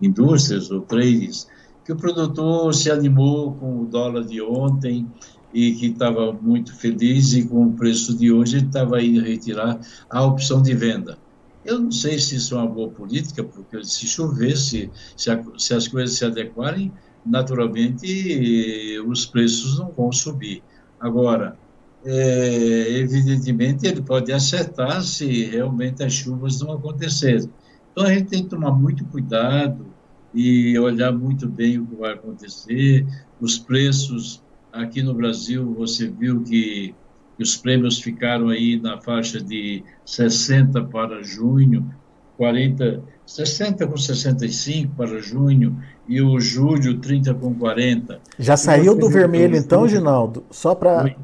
indústrias 0.00 0.70
ou 0.70 0.80
trades, 0.80 1.46
que 1.84 1.92
o 1.92 1.96
produtor 1.96 2.74
se 2.74 2.90
animou 2.90 3.52
com 3.52 3.82
o 3.82 3.84
dólar 3.84 4.24
de 4.24 4.40
ontem 4.40 5.06
e 5.52 5.72
que 5.72 5.86
estava 5.86 6.32
muito 6.32 6.74
feliz 6.74 7.32
e 7.32 7.44
com 7.46 7.66
o 7.66 7.72
preço 7.72 8.16
de 8.16 8.32
hoje 8.32 8.58
estava 8.58 9.02
indo 9.02 9.20
retirar 9.20 9.80
a 10.10 10.24
opção 10.24 10.60
de 10.60 10.74
venda. 10.74 11.18
Eu 11.64 11.78
não 11.78 11.90
sei 11.90 12.18
se 12.18 12.36
isso 12.36 12.54
é 12.54 12.58
uma 12.58 12.66
boa 12.66 12.88
política, 12.88 13.42
porque 13.42 13.82
se 13.84 14.06
chover, 14.06 14.56
se, 14.56 14.90
se, 15.16 15.30
a, 15.30 15.42
se 15.56 15.74
as 15.74 15.88
coisas 15.88 16.16
se 16.16 16.24
adequarem, 16.24 16.92
naturalmente 17.24 18.98
os 19.06 19.26
preços 19.26 19.78
não 19.78 19.90
vão 19.90 20.12
subir. 20.12 20.62
Agora, 21.00 21.56
é, 22.04 22.98
evidentemente, 22.98 23.86
ele 23.86 24.00
pode 24.00 24.32
acertar 24.32 25.02
se 25.02 25.44
realmente 25.44 26.02
as 26.02 26.12
chuvas 26.12 26.60
não 26.60 26.72
acontecerem. 26.72 27.50
Então, 27.92 28.04
a 28.04 28.12
gente 28.14 28.28
tem 28.28 28.42
que 28.44 28.48
tomar 28.48 28.72
muito 28.72 29.04
cuidado 29.06 29.86
e 30.32 30.78
olhar 30.78 31.12
muito 31.12 31.48
bem 31.48 31.78
o 31.78 31.86
que 31.86 31.96
vai 31.96 32.12
acontecer. 32.12 33.06
Os 33.40 33.58
preços 33.58 34.42
aqui 34.72 35.02
no 35.02 35.14
Brasil, 35.14 35.74
você 35.74 36.08
viu 36.08 36.42
que 36.42 36.94
os 37.38 37.56
prêmios 37.56 38.00
ficaram 38.00 38.48
aí 38.48 38.80
na 38.80 39.00
faixa 39.00 39.40
de 39.40 39.84
60 40.04 40.84
para 40.84 41.22
junho, 41.22 41.88
40, 42.36 43.02
60 43.26 43.86
com 43.86 43.96
65 43.96 44.94
para 44.96 45.20
junho 45.20 45.76
e 46.08 46.22
o 46.22 46.40
julho 46.40 46.98
30 46.98 47.34
com 47.34 47.54
40. 47.54 48.20
Já 48.38 48.56
saiu 48.56 48.94
do 48.94 49.08
vermelho 49.08 49.56
então, 49.56 49.86
Ginaldo? 49.86 50.44
Só 50.50 50.74
para 50.74 51.14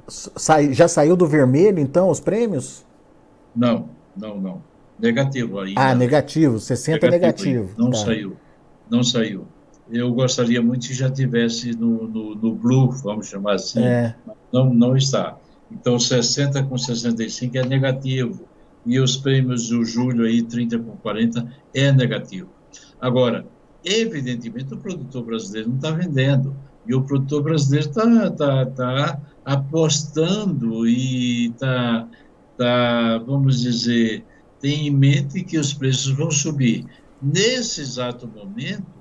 já 0.72 0.88
saiu 0.88 1.16
do 1.16 1.26
vermelho 1.26 1.78
então 1.78 2.10
os 2.10 2.20
prêmios? 2.20 2.84
Não, 3.54 3.88
não, 4.16 4.40
não. 4.40 4.62
Negativo 4.98 5.60
aí. 5.60 5.74
Ah, 5.76 5.94
negativo, 5.94 6.58
60 6.58 7.10
negativo. 7.10 7.48
negativo. 7.48 7.74
Não 7.76 7.90
tá. 7.90 7.98
saiu. 7.98 8.36
Não 8.90 9.02
saiu. 9.02 9.46
Eu 9.90 10.12
gostaria 10.12 10.62
muito 10.62 10.86
que 10.88 10.94
já 10.94 11.10
tivesse 11.10 11.72
no, 11.72 12.08
no, 12.08 12.34
no 12.34 12.54
Blue, 12.54 12.90
vamos 12.90 13.28
chamar 13.28 13.54
assim. 13.54 13.82
É. 13.82 14.14
Não, 14.52 14.72
não 14.72 14.96
está. 14.96 15.36
Então, 15.70 15.98
60 15.98 16.62
com 16.64 16.78
65 16.78 17.58
é 17.58 17.64
negativo. 17.64 18.48
E 18.86 19.00
os 19.00 19.16
prêmios 19.16 19.68
do 19.68 19.84
julho 19.84 20.24
aí, 20.24 20.42
30 20.42 20.78
com 20.78 20.96
40, 20.96 21.50
é 21.74 21.90
negativo. 21.90 22.50
Agora, 23.00 23.46
evidentemente, 23.84 24.72
o 24.72 24.78
produtor 24.78 25.24
brasileiro 25.24 25.70
não 25.70 25.76
está 25.76 25.90
vendendo. 25.90 26.54
E 26.86 26.94
o 26.94 27.02
produtor 27.02 27.42
brasileiro 27.42 27.88
está 27.88 28.30
tá, 28.30 28.66
tá 28.66 29.20
apostando 29.44 30.86
e 30.86 31.46
está, 31.46 32.08
tá, 32.56 33.18
vamos 33.18 33.60
dizer, 33.60 34.24
tem 34.60 34.86
em 34.86 34.90
mente 34.90 35.42
que 35.42 35.58
os 35.58 35.72
preços 35.72 36.12
vão 36.12 36.30
subir. 36.30 36.84
Nesse 37.20 37.80
exato 37.80 38.28
momento, 38.28 38.93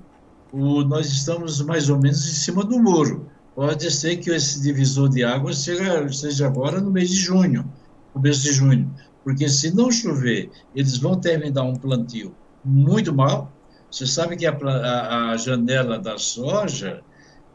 o, 0.52 0.82
nós 0.82 1.06
estamos 1.06 1.60
mais 1.62 1.88
ou 1.88 1.98
menos 1.98 2.26
em 2.26 2.34
cima 2.34 2.64
do 2.64 2.78
muro. 2.78 3.28
Pode 3.54 3.90
ser 3.90 4.16
que 4.16 4.30
esse 4.30 4.60
divisor 4.62 5.08
de 5.08 5.22
águas 5.22 5.58
seja, 5.58 6.12
seja 6.12 6.46
agora 6.46 6.80
no 6.80 6.90
mês 6.90 7.10
de 7.10 7.16
junho, 7.16 7.70
começo 8.12 8.42
de 8.42 8.52
junho, 8.52 8.92
porque 9.22 9.48
se 9.48 9.74
não 9.74 9.90
chover, 9.90 10.50
eles 10.74 10.98
vão 10.98 11.20
terminar 11.20 11.62
um 11.62 11.76
plantio 11.76 12.34
muito 12.64 13.14
mal. 13.14 13.52
Você 13.90 14.06
sabe 14.06 14.36
que 14.36 14.44
a, 14.44 14.52
a, 14.52 15.30
a 15.30 15.36
janela 15.36 15.98
da 15.98 16.18
soja, 16.18 17.00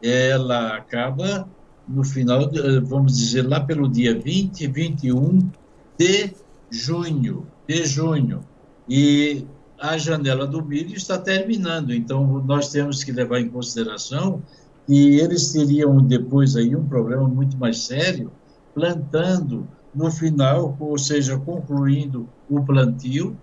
ela 0.02 0.76
acaba 0.76 1.46
no 1.86 2.04
final, 2.04 2.50
vamos 2.84 3.18
dizer, 3.18 3.46
lá 3.46 3.60
pelo 3.60 3.88
dia 3.88 4.18
20, 4.18 4.66
21 4.68 5.50
de 5.98 6.32
junho, 6.70 7.46
de 7.68 7.84
junho. 7.84 8.40
E 8.88 9.44
a 9.80 9.96
janela 9.96 10.46
do 10.46 10.62
milho 10.62 10.94
está 10.94 11.18
terminando, 11.18 11.94
então 11.94 12.42
nós 12.44 12.68
temos 12.68 13.02
que 13.02 13.10
levar 13.10 13.40
em 13.40 13.48
consideração 13.48 14.42
que 14.86 15.18
eles 15.18 15.52
teriam 15.52 15.96
depois 15.98 16.54
aí 16.54 16.76
um 16.76 16.86
problema 16.86 17.26
muito 17.26 17.56
mais 17.56 17.78
sério, 17.78 18.30
plantando 18.74 19.66
no 19.94 20.10
final, 20.10 20.76
ou 20.78 20.98
seja, 20.98 21.38
concluindo 21.38 22.28
o 22.48 22.62
plantio 22.62 23.36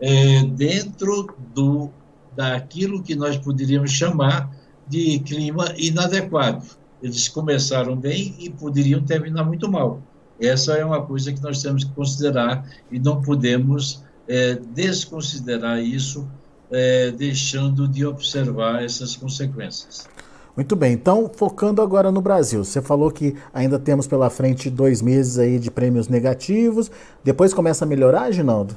é, 0.00 0.44
dentro 0.44 1.34
do 1.54 1.90
daquilo 2.36 3.02
que 3.02 3.16
nós 3.16 3.36
poderíamos 3.36 3.90
chamar 3.90 4.54
de 4.86 5.18
clima 5.20 5.74
inadequado. 5.76 6.64
Eles 7.02 7.28
começaram 7.28 7.96
bem 7.96 8.36
e 8.38 8.48
poderiam 8.48 9.02
terminar 9.02 9.44
muito 9.44 9.70
mal. 9.70 10.00
Essa 10.40 10.74
é 10.74 10.84
uma 10.84 11.02
coisa 11.02 11.32
que 11.32 11.42
nós 11.42 11.60
temos 11.60 11.84
que 11.84 11.92
considerar 11.92 12.64
e 12.90 12.98
não 12.98 13.20
podemos 13.20 14.02
é, 14.30 14.54
desconsiderar 14.54 15.82
isso, 15.82 16.30
é, 16.70 17.10
deixando 17.10 17.88
de 17.88 18.06
observar 18.06 18.84
essas 18.84 19.16
consequências. 19.16 20.08
Muito 20.56 20.76
bem, 20.76 20.92
então 20.92 21.28
focando 21.34 21.82
agora 21.82 22.12
no 22.12 22.20
Brasil, 22.20 22.62
você 22.62 22.80
falou 22.80 23.10
que 23.10 23.34
ainda 23.52 23.76
temos 23.76 24.06
pela 24.06 24.30
frente 24.30 24.70
dois 24.70 25.02
meses 25.02 25.36
aí 25.36 25.58
de 25.58 25.68
prêmios 25.68 26.06
negativos, 26.06 26.90
depois 27.24 27.52
começa 27.52 27.84
a 27.84 27.88
melhorar, 27.88 28.30
Ginaldo? 28.30 28.74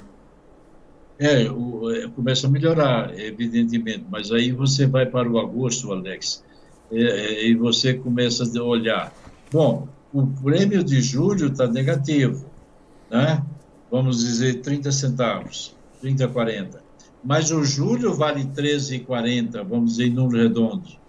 É, 1.20 1.48
o, 1.52 1.92
é, 1.92 2.08
começa 2.08 2.48
a 2.48 2.50
melhorar, 2.50 3.14
evidentemente, 3.20 4.06
mas 4.10 4.32
aí 4.32 4.52
você 4.52 4.88
vai 4.88 5.06
para 5.06 5.30
o 5.30 5.38
agosto, 5.38 5.92
Alex, 5.92 6.44
é, 6.92 7.00
é, 7.00 7.48
e 7.48 7.56
você 7.56 7.94
começa 7.94 8.44
a 8.44 8.64
olhar. 8.64 9.14
Bom, 9.52 9.88
o 10.12 10.26
prêmio 10.26 10.84
de 10.84 11.00
julho 11.00 11.48
está 11.48 11.68
negativo, 11.68 12.46
né? 13.12 13.44
Vamos 13.94 14.26
dizer 14.26 14.64
30 14.64 14.92
centavos, 14.92 15.76
30, 16.02 16.28
40. 16.28 16.82
Mas 17.24 17.52
o 17.52 17.64
julho 17.64 18.16
vale 18.16 18.44
13,40, 18.44 19.64
vamos 19.64 19.92
dizer 19.92 20.08
em 20.08 20.10
números 20.10 20.42
redondos. 20.42 21.00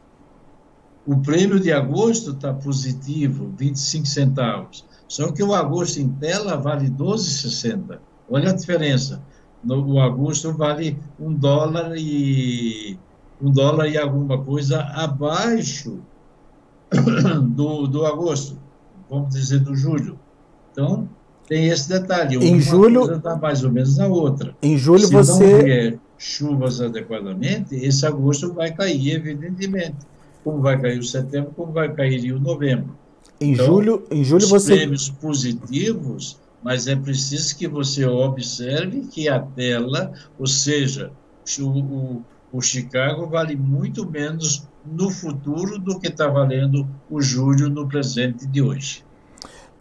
O 1.06 1.16
prêmio 1.16 1.58
de 1.58 1.72
agosto 1.72 2.32
está 2.32 2.52
positivo, 2.52 3.50
25 3.56 4.04
centavos. 4.04 4.84
Só 5.08 5.32
que 5.32 5.42
o 5.42 5.54
agosto 5.54 5.98
em 5.98 6.10
tela 6.10 6.58
vale 6.58 6.90
12,60. 6.90 8.00
Olha 8.28 8.50
a 8.50 8.54
diferença. 8.54 9.22
no, 9.62 9.94
o 9.94 9.98
agosto 9.98 10.52
vale 10.52 10.98
um 11.18 11.32
dólar 11.32 11.96
e 11.96 12.98
um 13.40 13.50
dólar 13.50 13.88
e 13.88 13.96
alguma 13.96 14.44
coisa 14.44 14.82
abaixo 14.82 16.00
do, 17.48 17.86
do 17.86 18.04
agosto, 18.04 18.58
vamos 19.08 19.34
dizer 19.34 19.60
do 19.60 19.74
julho. 19.74 20.18
Então, 20.70 21.08
tem 21.46 21.68
esse 21.68 21.88
detalhe. 21.88 22.36
Em 22.36 22.60
julho 22.60 23.16
está 23.16 23.36
mais 23.36 23.62
ou 23.64 23.70
menos 23.70 23.96
na 23.96 24.06
outra. 24.06 24.56
Em 24.62 24.76
julho 24.78 25.06
Se 25.06 25.12
você 25.12 25.52
não 25.52 25.64
vier 25.64 25.98
chuvas 26.16 26.80
adequadamente, 26.80 27.74
esse 27.74 28.06
agosto 28.06 28.52
vai 28.52 28.72
cair, 28.72 29.16
evidentemente. 29.16 29.96
Como 30.42 30.60
vai 30.60 30.80
cair 30.80 30.98
o 30.98 31.04
setembro, 31.04 31.52
como 31.54 31.72
vai 31.72 31.92
cair 31.92 32.32
o 32.32 32.40
novembro. 32.40 32.96
Em 33.40 33.52
então, 33.52 33.66
julho, 33.66 34.04
em 34.10 34.24
julho 34.24 34.44
os 34.44 34.50
você 34.50 34.76
prêmios 34.76 35.10
positivos, 35.10 36.38
mas 36.62 36.86
é 36.86 36.96
preciso 36.96 37.56
que 37.56 37.66
você 37.66 38.06
observe 38.06 39.02
que 39.10 39.28
a 39.28 39.40
tela, 39.40 40.12
ou 40.38 40.46
seja, 40.46 41.10
o, 41.58 41.64
o, 41.64 42.22
o 42.52 42.62
Chicago 42.62 43.26
vale 43.26 43.56
muito 43.56 44.08
menos 44.08 44.66
no 44.84 45.10
futuro 45.10 45.78
do 45.78 45.98
que 45.98 46.08
está 46.08 46.28
valendo 46.28 46.88
o 47.10 47.20
julho 47.20 47.68
no 47.68 47.88
presente 47.88 48.46
de 48.46 48.62
hoje. 48.62 49.03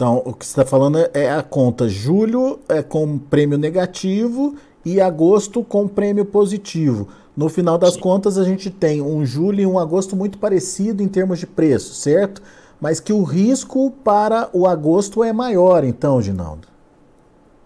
Então, 0.04 0.22
o 0.26 0.34
que 0.34 0.46
você 0.46 0.52
está 0.52 0.66
falando 0.66 0.98
é 1.14 1.32
a 1.32 1.42
conta 1.42 1.88
julho 1.88 2.60
é 2.68 2.84
com 2.84 3.18
prêmio 3.18 3.58
negativo 3.58 4.54
e 4.84 5.00
agosto 5.00 5.64
com 5.64 5.88
prêmio 5.88 6.26
positivo. 6.26 7.08
No 7.38 7.48
final 7.48 7.78
das 7.78 7.94
Sim. 7.94 8.02
contas, 8.02 8.38
a 8.38 8.44
gente 8.44 8.70
tem 8.70 9.02
um 9.02 9.26
julho 9.26 9.62
e 9.62 9.66
um 9.66 9.80
agosto 9.80 10.14
muito 10.14 10.38
parecido 10.38 11.02
em 11.02 11.08
termos 11.08 11.40
de 11.40 11.48
preço, 11.48 11.94
certo? 11.94 12.42
Mas 12.82 13.00
que 13.00 13.14
o 13.14 13.24
risco 13.24 13.92
para 14.04 14.50
o 14.52 14.68
agosto 14.68 15.24
é 15.24 15.32
maior, 15.32 15.86
então, 15.86 16.22
Ginaldo. 16.22 16.68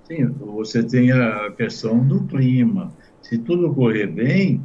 Sim, 0.07 0.27
você 0.39 0.83
tem 0.83 1.11
a 1.11 1.49
questão 1.57 2.07
do 2.07 2.21
clima. 2.25 2.93
Se 3.23 3.39
tudo 3.39 3.73
correr 3.73 4.05
bem, 4.05 4.61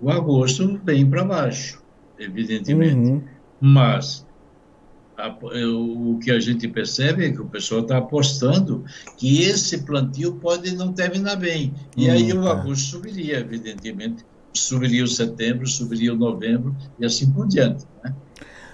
o 0.00 0.10
agosto 0.10 0.78
vem 0.84 1.04
para 1.04 1.24
baixo, 1.24 1.82
evidentemente. 2.20 3.10
Uhum. 3.10 3.22
Mas 3.60 4.25
o 5.74 6.18
que 6.22 6.30
a 6.30 6.38
gente 6.38 6.68
percebe 6.68 7.26
é 7.26 7.32
que 7.32 7.40
o 7.40 7.46
pessoal 7.46 7.80
está 7.80 7.98
apostando 7.98 8.84
que 9.16 9.42
esse 9.42 9.78
plantio 9.78 10.34
pode 10.34 10.74
não 10.74 10.92
terminar 10.92 11.36
bem. 11.36 11.74
E 11.96 12.08
hum, 12.08 12.12
aí 12.12 12.32
o 12.32 12.42
tá. 12.42 12.52
agosto 12.52 12.90
subiria, 12.90 13.38
evidentemente. 13.38 14.24
Subiria 14.52 15.04
o 15.04 15.08
setembro, 15.08 15.66
subiria 15.66 16.14
o 16.14 16.16
novembro 16.16 16.74
e 16.98 17.04
assim 17.04 17.30
por 17.30 17.46
diante. 17.46 17.84
Né? 18.02 18.14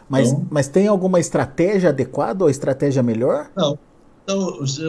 Mas, 0.08 0.30
então, 0.30 0.46
mas 0.50 0.68
tem 0.68 0.86
alguma 0.86 1.18
estratégia 1.18 1.88
adequada 1.90 2.44
ou 2.44 2.50
estratégia 2.50 3.02
melhor? 3.02 3.50
Não. 3.56 3.78
Então, 4.22 4.38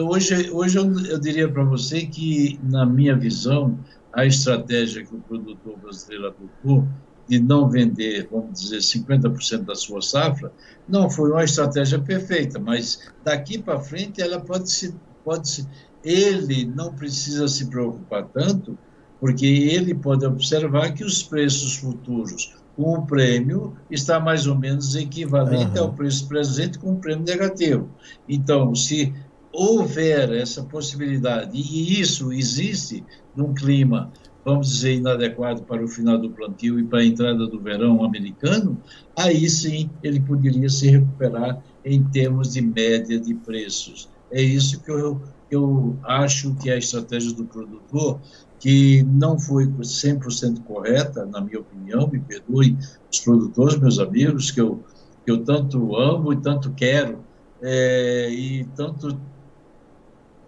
hoje, 0.08 0.50
hoje 0.50 0.78
eu, 0.78 1.00
eu 1.06 1.18
diria 1.18 1.48
para 1.48 1.64
você 1.64 2.06
que, 2.06 2.58
na 2.62 2.86
minha 2.86 3.16
visão, 3.16 3.76
a 4.12 4.24
estratégia 4.24 5.04
que 5.04 5.14
o 5.14 5.18
produtor 5.18 5.76
brasileiro 5.78 6.26
adotou 6.28 6.86
de 7.28 7.38
não 7.38 7.68
vender, 7.68 8.28
vamos 8.30 8.60
dizer, 8.60 8.78
50% 8.78 9.64
da 9.64 9.74
sua 9.74 10.02
safra, 10.02 10.52
não 10.88 11.08
foi 11.08 11.30
uma 11.30 11.44
estratégia 11.44 11.98
perfeita, 11.98 12.58
mas 12.58 13.00
daqui 13.24 13.58
para 13.58 13.80
frente 13.80 14.20
ela 14.20 14.40
pode 14.40 14.70
se, 14.70 14.94
pode 15.24 15.48
se, 15.48 15.68
ele 16.02 16.64
não 16.66 16.92
precisa 16.92 17.48
se 17.48 17.66
preocupar 17.66 18.24
tanto, 18.24 18.76
porque 19.18 19.46
ele 19.46 19.94
pode 19.94 20.26
observar 20.26 20.92
que 20.92 21.02
os 21.02 21.22
preços 21.22 21.76
futuros 21.76 22.54
com 22.76 22.98
o 22.98 23.06
prêmio 23.06 23.74
está 23.90 24.20
mais 24.20 24.46
ou 24.46 24.54
menos 24.54 24.94
equivalente 24.94 25.78
uhum. 25.78 25.84
ao 25.84 25.92
preço 25.92 26.28
presente 26.28 26.78
com 26.78 26.92
o 26.92 26.98
prêmio 26.98 27.24
negativo. 27.24 27.88
Então, 28.28 28.74
se 28.74 29.14
houver 29.52 30.32
essa 30.32 30.64
possibilidade, 30.64 31.56
e 31.56 32.00
isso 32.00 32.32
existe 32.32 33.04
num 33.36 33.54
clima 33.54 34.12
vamos 34.44 34.68
dizer, 34.68 34.94
inadequado 34.94 35.62
para 35.62 35.82
o 35.82 35.88
final 35.88 36.18
do 36.18 36.30
plantio 36.30 36.78
e 36.78 36.84
para 36.84 36.98
a 36.98 37.04
entrada 37.04 37.46
do 37.46 37.58
verão 37.58 38.04
americano, 38.04 38.80
aí 39.16 39.48
sim 39.48 39.90
ele 40.02 40.20
poderia 40.20 40.68
se 40.68 40.88
recuperar 40.90 41.62
em 41.84 42.02
termos 42.04 42.52
de 42.52 42.60
média 42.60 43.18
de 43.18 43.34
preços. 43.34 44.08
É 44.30 44.42
isso 44.42 44.80
que 44.82 44.90
eu, 44.90 45.22
eu 45.50 45.96
acho 46.04 46.54
que 46.56 46.68
é 46.68 46.74
a 46.74 46.78
estratégia 46.78 47.32
do 47.32 47.44
produtor, 47.44 48.20
que 48.58 49.02
não 49.02 49.38
foi 49.38 49.66
100% 49.66 50.62
correta, 50.64 51.26
na 51.26 51.40
minha 51.40 51.60
opinião, 51.60 52.08
me 52.08 52.18
perdoe 52.18 52.76
os 53.10 53.20
produtores, 53.20 53.78
meus 53.78 53.98
amigos, 53.98 54.50
que 54.50 54.60
eu, 54.60 54.82
que 55.24 55.30
eu 55.30 55.44
tanto 55.44 55.96
amo 55.96 56.32
e 56.32 56.36
tanto 56.36 56.72
quero, 56.72 57.18
é, 57.62 58.30
e 58.30 58.64
tanto 58.76 59.18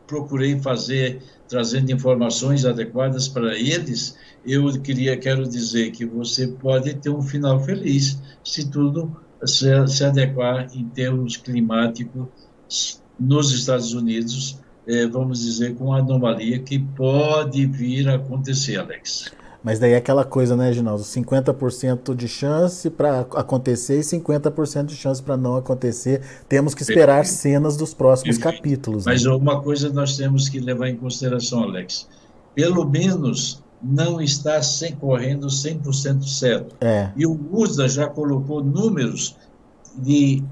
procurei 0.06 0.58
fazer 0.58 1.20
trazendo 1.48 1.92
informações 1.92 2.64
adequadas 2.64 3.28
para 3.28 3.56
eles, 3.56 4.16
eu 4.44 4.80
queria 4.80 5.16
quero 5.16 5.48
dizer 5.48 5.90
que 5.92 6.04
você 6.04 6.48
pode 6.48 6.94
ter 6.94 7.10
um 7.10 7.22
final 7.22 7.60
feliz 7.62 8.20
se 8.42 8.68
tudo 8.68 9.16
se, 9.44 9.86
se 9.88 10.04
adequar 10.04 10.68
em 10.74 10.84
termos 10.88 11.36
climáticos 11.36 12.26
nos 13.18 13.52
Estados 13.52 13.92
Unidos, 13.92 14.58
eh, 14.86 15.06
vamos 15.06 15.40
dizer, 15.40 15.74
com 15.74 15.92
a 15.92 15.98
anomalia 15.98 16.58
que 16.58 16.78
pode 16.78 17.66
vir 17.66 18.08
a 18.08 18.16
acontecer, 18.16 18.76
Alex. 18.76 19.32
Mas 19.66 19.80
daí 19.80 19.94
é 19.94 19.96
aquela 19.96 20.24
coisa, 20.24 20.54
né, 20.54 20.72
Ginaldo? 20.72 21.02
50% 21.02 22.14
de 22.14 22.28
chance 22.28 22.88
para 22.88 23.22
acontecer 23.22 23.98
e 23.98 24.00
50% 24.00 24.84
de 24.84 24.94
chance 24.94 25.20
para 25.20 25.36
não 25.36 25.56
acontecer. 25.56 26.22
Temos 26.48 26.72
que 26.72 26.82
esperar 26.82 27.16
Perfeito. 27.16 27.40
cenas 27.40 27.76
dos 27.76 27.92
próximos 27.92 28.38
Perfeito. 28.38 28.58
capítulos. 28.58 29.06
Mas 29.06 29.24
né? 29.24 29.30
uma 29.32 29.60
coisa 29.60 29.92
nós 29.92 30.16
temos 30.16 30.48
que 30.48 30.60
levar 30.60 30.88
em 30.88 30.94
consideração, 30.94 31.64
Alex. 31.64 32.06
Pelo 32.54 32.88
menos 32.88 33.60
não 33.82 34.20
está 34.20 34.62
sem, 34.62 34.94
correndo 34.94 35.48
100% 35.48 36.22
certo. 36.22 36.76
É. 36.80 37.10
E 37.16 37.26
o 37.26 37.36
USA 37.50 37.88
já 37.88 38.06
colocou 38.06 38.62
números 38.62 39.36
de 39.98 40.44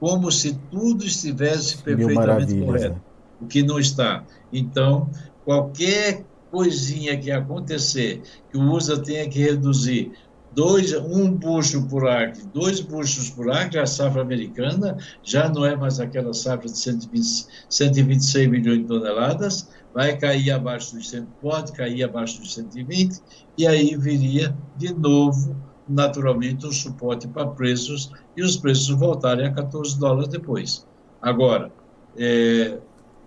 como 0.00 0.32
se 0.32 0.58
tudo 0.72 1.04
estivesse 1.06 1.76
perfeitamente 1.84 2.60
correto, 2.60 2.94
né? 2.94 3.00
o 3.40 3.46
que 3.46 3.62
não 3.62 3.78
está. 3.78 4.24
Então, 4.52 5.08
qualquer 5.44 6.24
coisinha 6.56 7.18
que 7.18 7.30
acontecer, 7.30 8.22
que 8.50 8.56
o 8.56 8.72
USA 8.72 8.98
tenha 8.98 9.28
que 9.28 9.38
reduzir 9.38 10.12
dois, 10.52 10.94
um 10.94 11.30
bucho 11.30 11.86
por 11.86 12.08
acre, 12.08 12.44
dois 12.46 12.80
buchos 12.80 13.28
por 13.28 13.50
acre, 13.50 13.78
a 13.78 13.84
safra 13.84 14.22
americana 14.22 14.96
já 15.22 15.50
não 15.50 15.66
é 15.66 15.76
mais 15.76 16.00
aquela 16.00 16.32
safra 16.32 16.66
de 16.66 16.78
120, 16.78 17.46
126 17.68 18.48
milhões 18.48 18.78
de 18.78 18.84
toneladas, 18.86 19.68
vai 19.92 20.16
cair 20.16 20.50
abaixo 20.50 20.96
dos 20.96 21.10
100, 21.10 21.26
pode 21.42 21.72
cair 21.72 22.02
abaixo 22.04 22.40
dos 22.40 22.54
120, 22.54 23.20
e 23.58 23.66
aí 23.66 23.94
viria 23.94 24.56
de 24.78 24.94
novo, 24.94 25.54
naturalmente, 25.86 26.66
um 26.66 26.72
suporte 26.72 27.28
para 27.28 27.48
preços 27.48 28.10
e 28.34 28.42
os 28.42 28.56
preços 28.56 28.88
voltarem 28.98 29.46
a 29.46 29.52
14 29.52 29.98
dólares 29.98 30.28
depois. 30.30 30.86
Agora, 31.20 31.70
é, 32.16 32.78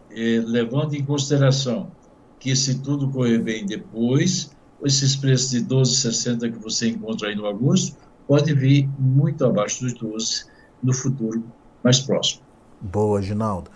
é, 0.10 0.44
levando 0.44 0.96
em 0.96 1.06
consideração 1.06 1.92
que 2.40 2.56
se 2.56 2.80
tudo 2.80 3.10
correr 3.10 3.40
bem 3.40 3.66
depois, 3.66 4.52
esses 4.84 5.16
preços 5.16 5.52
de 5.52 5.62
12,60 5.64 6.52
que 6.54 6.60
você 6.60 6.90
encontra 6.90 7.28
aí 7.28 7.36
no 7.36 7.46
agosto, 7.46 7.98
pode 8.28 8.54
vir 8.54 8.90
muito 8.98 9.46
abaixo 9.46 9.84
dos 9.84 9.94
12 9.94 10.46
no 10.82 10.94
futuro 10.94 11.44
mais 11.84 12.00
próximo. 12.00 12.42
Boa, 12.80 13.22
Ginaldo. 13.22 13.70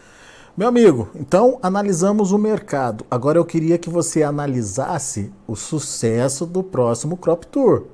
Meu 0.56 0.68
amigo, 0.68 1.10
então 1.16 1.58
analisamos 1.64 2.32
o 2.32 2.38
mercado. 2.38 3.06
Agora 3.10 3.40
eu 3.40 3.46
queria 3.46 3.78
que 3.78 3.90
você 3.90 4.22
analisasse 4.22 5.34
o 5.48 5.56
sucesso 5.56 6.46
do 6.46 6.64
próximo 6.64 7.18
Crop 7.18 7.46
Tour. 7.48 7.86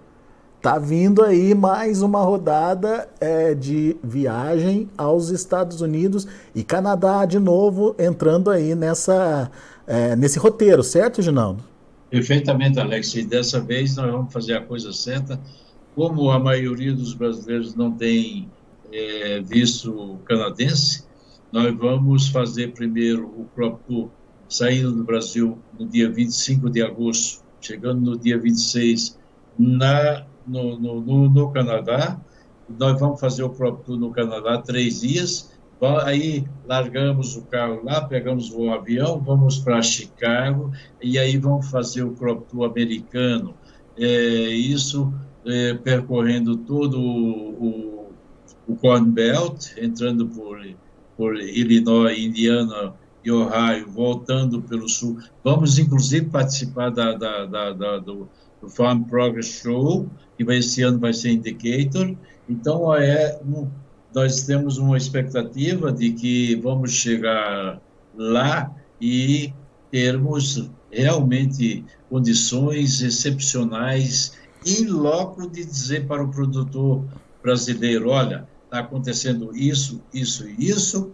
Tá 0.62 0.78
vindo 0.78 1.24
aí 1.24 1.56
mais 1.56 2.02
uma 2.02 2.22
rodada 2.22 3.08
é, 3.22 3.56
de 3.56 3.96
viagem 4.04 4.90
aos 4.98 5.30
Estados 5.30 5.80
Unidos 5.80 6.28
e 6.54 6.62
Canadá 6.62 7.24
de 7.24 7.40
novo 7.40 7.96
entrando 7.98 8.52
aí 8.52 8.76
nessa 8.76 9.50
é, 9.90 10.16
nesse 10.16 10.38
roteiro, 10.38 10.84
certo, 10.84 11.20
Ginaldo? 11.20 11.64
Perfeitamente, 12.12 12.80
Alex. 12.80 13.16
E 13.16 13.24
dessa 13.24 13.60
vez 13.60 13.96
nós 13.96 14.12
vamos 14.12 14.32
fazer 14.32 14.54
a 14.54 14.62
coisa 14.62 14.94
certa. 14.94 15.42
Como 15.96 16.30
a 16.30 16.38
maioria 16.38 16.94
dos 16.94 17.16
brasileiros 17.16 17.74
não 17.74 17.92
tem 17.92 18.48
é, 18.94 19.42
visto 19.42 20.20
canadense, 20.26 21.06
nós 21.52 21.76
vamos 21.76 22.28
fazer 22.28 22.72
primeiro 22.72 23.26
o 23.26 23.46
Crop 23.56 23.80
Tour 23.88 24.10
saindo 24.48 24.92
do 24.92 25.04
Brasil 25.04 25.58
no 25.80 25.88
dia 25.88 26.08
25 26.08 26.70
de 26.70 26.84
agosto, 26.84 27.44
chegando 27.60 28.00
no 28.02 28.18
dia 28.18 28.38
26 28.38 29.18
na, 29.58 30.24
no, 30.46 30.80
no, 30.80 31.02
no, 31.02 31.30
no 31.30 31.52
Canadá. 31.52 32.20
Nós 32.78 33.00
vamos 33.00 33.20
fazer 33.20 33.42
o 33.42 33.50
Crop 33.50 33.84
Tour 33.84 33.98
no 33.98 34.12
Canadá 34.12 34.60
três 34.60 35.02
dias 35.02 35.50
Aí 35.82 36.44
largamos 36.66 37.38
o 37.38 37.44
carro 37.44 37.82
lá, 37.84 38.02
pegamos 38.02 38.52
o 38.52 38.70
avião, 38.70 39.20
vamos 39.20 39.60
para 39.60 39.82
Chicago 39.82 40.72
e 41.02 41.18
aí 41.18 41.38
vamos 41.38 41.70
fazer 41.70 42.04
o 42.04 42.12
crop 42.12 42.50
tour 42.50 42.66
americano. 42.66 43.54
É, 43.98 44.04
isso 44.04 45.14
é, 45.46 45.74
percorrendo 45.76 46.58
todo 46.58 47.00
o, 47.00 48.12
o, 48.68 48.76
Corn 48.76 49.10
Belt, 49.10 49.78
entrando 49.78 50.28
por, 50.28 50.60
por 51.18 51.36
Illinois, 51.38 52.18
Indiana 52.18 52.94
e 53.24 53.32
Ohio, 53.32 53.90
voltando 53.90 54.62
pelo 54.62 54.88
sul. 54.88 55.18
Vamos, 55.44 55.80
inclusive, 55.80 56.28
participar 56.28 56.90
da, 56.92 57.14
da, 57.14 57.46
da, 57.46 57.74
da 57.74 57.98
do, 57.98 58.30
do, 58.62 58.70
Farm 58.70 59.04
Progress 59.04 59.62
Show, 59.62 60.10
que 60.38 60.44
vai, 60.44 60.58
esse 60.58 60.82
ano 60.82 61.00
vai 61.00 61.14
ser 61.14 61.32
Indicator. 61.32 62.16
Então, 62.48 62.94
é, 62.96 63.40
um, 63.46 63.68
nós 64.14 64.44
temos 64.44 64.78
uma 64.78 64.98
expectativa 64.98 65.92
de 65.92 66.12
que 66.14 66.56
vamos 66.56 66.92
chegar 66.92 67.82
lá 68.16 68.72
e 69.00 69.54
termos 69.92 70.70
realmente 70.92 71.86
condições 72.10 73.02
excepcionais 73.02 74.34
em 74.66 74.88
loco 74.88 75.48
de 75.48 75.64
dizer 75.64 76.08
para 76.08 76.24
o 76.24 76.30
produtor 76.30 77.06
brasileiro, 77.42 78.10
olha, 78.10 78.48
está 78.66 78.80
acontecendo 78.80 79.56
isso, 79.56 80.02
isso 80.14 80.48
e 80.48 80.70
isso, 80.70 81.12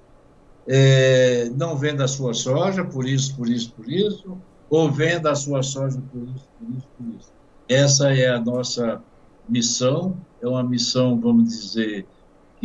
é, 0.67 1.49
não 1.55 1.77
venda 1.77 2.05
a 2.05 2.07
sua 2.07 2.33
soja 2.33 2.83
por 2.83 3.07
isso, 3.07 3.35
por 3.35 3.47
isso, 3.47 3.71
por 3.73 3.87
isso, 3.89 4.37
ou 4.69 4.91
venda 4.91 5.31
a 5.31 5.35
sua 5.35 5.61
soja 5.61 6.01
por 6.11 6.23
isso, 6.23 6.47
por 6.57 6.69
isso, 6.69 6.87
por 6.97 7.07
isso. 7.15 7.31
Essa 7.69 8.13
é 8.13 8.29
a 8.29 8.39
nossa 8.39 9.01
missão, 9.47 10.17
é 10.41 10.47
uma 10.47 10.63
missão, 10.63 11.19
vamos 11.19 11.49
dizer, 11.49 12.05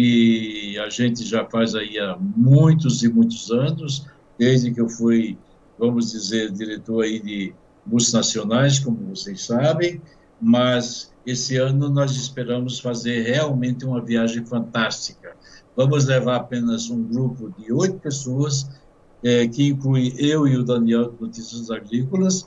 que 0.00 0.78
a 0.78 0.88
gente 0.88 1.22
já 1.24 1.44
faz 1.44 1.74
aí 1.74 1.98
há 1.98 2.16
muitos 2.18 3.02
e 3.02 3.08
muitos 3.08 3.50
anos, 3.50 4.06
desde 4.38 4.70
que 4.70 4.80
eu 4.80 4.88
fui, 4.88 5.36
vamos 5.78 6.12
dizer, 6.12 6.50
diretor 6.50 7.02
aí 7.02 7.20
de 7.20 7.54
multinacionais, 7.84 8.78
como 8.78 8.96
vocês 9.14 9.44
sabem, 9.44 10.00
mas 10.40 11.12
esse 11.26 11.58
ano 11.58 11.90
nós 11.90 12.12
esperamos 12.12 12.80
fazer 12.80 13.24
realmente 13.24 13.84
uma 13.84 14.00
viagem 14.00 14.42
fantástica. 14.46 15.36
Vamos 15.76 16.06
levar 16.06 16.36
apenas 16.36 16.88
um 16.88 17.02
grupo 17.02 17.52
de 17.58 17.70
oito 17.70 17.98
pessoas, 17.98 18.70
é, 19.22 19.46
que 19.46 19.68
inclui 19.68 20.14
eu 20.16 20.48
e 20.48 20.56
o 20.56 20.64
Daniel 20.64 21.10
de 21.10 21.20
Notícias 21.20 21.70
Agrícolas, 21.70 22.46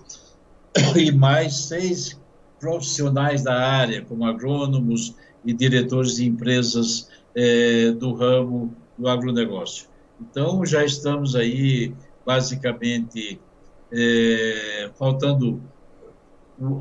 e 0.98 1.12
mais 1.12 1.54
seis 1.54 2.20
profissionais 2.60 3.44
da 3.44 3.54
área, 3.54 4.04
como 4.04 4.26
agrônomos 4.26 5.14
e 5.46 5.54
diretores 5.54 6.16
de 6.16 6.26
empresas 6.26 7.13
é, 7.36 7.92
do 7.92 8.14
ramo 8.14 8.74
do 8.98 9.08
agronegócio. 9.08 9.88
Então, 10.22 10.66
já 10.66 10.84
estamos 10.84 11.36
aí, 11.36 11.94
basicamente, 12.26 13.40
é, 13.92 14.90
faltando. 14.98 15.62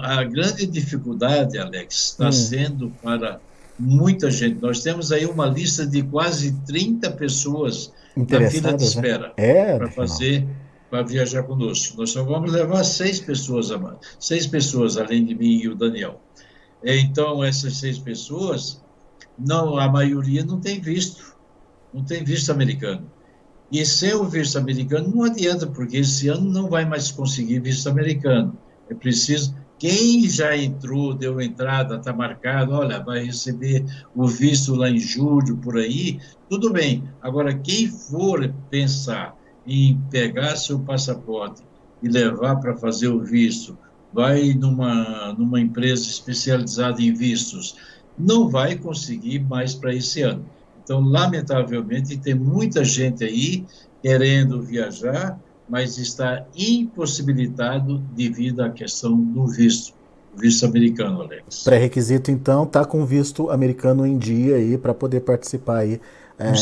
A 0.01 0.23
grande 0.23 0.67
dificuldade, 0.67 1.59
Alex, 1.59 2.11
está 2.11 2.29
hum. 2.29 2.33
sendo 2.33 2.93
para 3.03 3.41
muita 3.79 4.31
gente. 4.31 4.61
Nós 4.61 4.83
temos 4.83 5.11
aí 5.11 5.25
uma 5.27 5.47
lista 5.47 5.87
de 5.87 6.03
quase 6.03 6.53
30 6.67 7.11
pessoas 7.12 7.93
na 8.15 8.51
fila 8.51 8.75
de 8.75 8.85
né? 8.85 8.88
espera 8.88 9.29
né? 9.29 9.33
é, 9.37 9.79
para 9.79 9.91
fazer, 9.91 10.47
para 10.91 11.03
viajar 11.03 11.43
conosco. 11.45 11.97
Nós 11.99 12.11
só 12.11 12.23
vamos 12.23 12.53
levar 12.53 12.85
seis 12.85 13.19
pessoas, 13.19 13.71
seis 14.21 14.47
pessoas, 14.47 14.99
além 14.99 15.25
de 15.25 15.35
mim 15.35 15.59
e 15.59 15.69
o 15.69 15.75
Daniel. 15.75 16.21
Então, 16.85 17.43
essas 17.43 17.79
seis 17.79 17.99
pessoas, 17.99 18.82
não, 19.46 19.78
a 19.78 19.88
maioria 19.88 20.44
não 20.44 20.61
tem 20.61 20.81
visto, 20.81 21.37
não 21.92 22.05
tem 22.05 22.24
visto 22.24 22.50
americano. 22.50 23.11
E 23.70 23.85
sem 23.87 24.14
o 24.14 24.24
visto 24.24 24.59
americano 24.59 25.09
não 25.14 25.24
adianta, 25.24 25.66
porque 25.66 25.96
esse 25.96 26.28
ano 26.28 26.50
não 26.50 26.68
vai 26.68 26.85
mais 26.85 27.11
conseguir 27.11 27.61
visto 27.61 27.88
americano. 27.88 28.57
É 28.88 28.94
preciso. 28.94 29.55
Quem 29.78 30.28
já 30.28 30.57
entrou, 30.57 31.14
deu 31.14 31.40
entrada, 31.40 31.96
está 31.96 32.12
marcado, 32.12 32.72
olha, 32.72 33.02
vai 33.02 33.24
receber 33.24 33.85
o 34.14 34.28
visto 34.28 34.74
lá 34.74 34.88
em 34.88 34.98
julho, 34.98 35.57
por 35.57 35.76
aí, 35.76 36.20
tudo 36.48 36.70
bem. 36.70 37.02
Agora, 37.20 37.55
quem 37.55 37.88
for 37.88 38.52
pensar 38.70 39.37
em 39.66 39.98
pegar 40.11 40.57
seu 40.57 40.78
passaporte 40.78 41.62
e 42.02 42.09
levar 42.09 42.57
para 42.57 42.76
fazer 42.76 43.09
o 43.09 43.20
visto, 43.20 43.76
vai 44.12 44.52
numa, 44.52 45.33
numa 45.33 45.61
empresa 45.61 46.09
especializada 46.09 47.00
em 47.00 47.14
vistos, 47.14 47.74
não 48.23 48.49
vai 48.49 48.77
conseguir 48.77 49.41
mais 49.41 49.75
para 49.75 49.95
esse 49.95 50.23
ano. 50.23 50.45
Então, 50.83 51.01
lamentavelmente, 51.01 52.17
tem 52.17 52.35
muita 52.35 52.85
gente 52.85 53.25
aí 53.25 53.65
querendo 54.03 54.61
viajar, 54.63 55.39
mas 55.69 55.97
está 55.99 56.45
impossibilitado 56.57 57.99
devido 58.15 58.61
à 58.61 58.71
questão 58.71 59.17
do 59.17 59.47
visto, 59.47 59.95
visto 60.37 60.67
americano, 60.67 61.23
Alex. 61.23 61.63
Pré-requisito, 61.63 62.31
então, 62.31 62.67
tá 62.67 62.85
com 62.85 63.05
visto 63.07 63.51
americano 63.51 64.07
em 64.07 64.19
dia 64.19 64.57
aí 64.57 64.77
para 64.77 64.93
poder 64.93 65.21
participar 65.21 65.79
aí 65.79 66.01
é, 66.39 66.53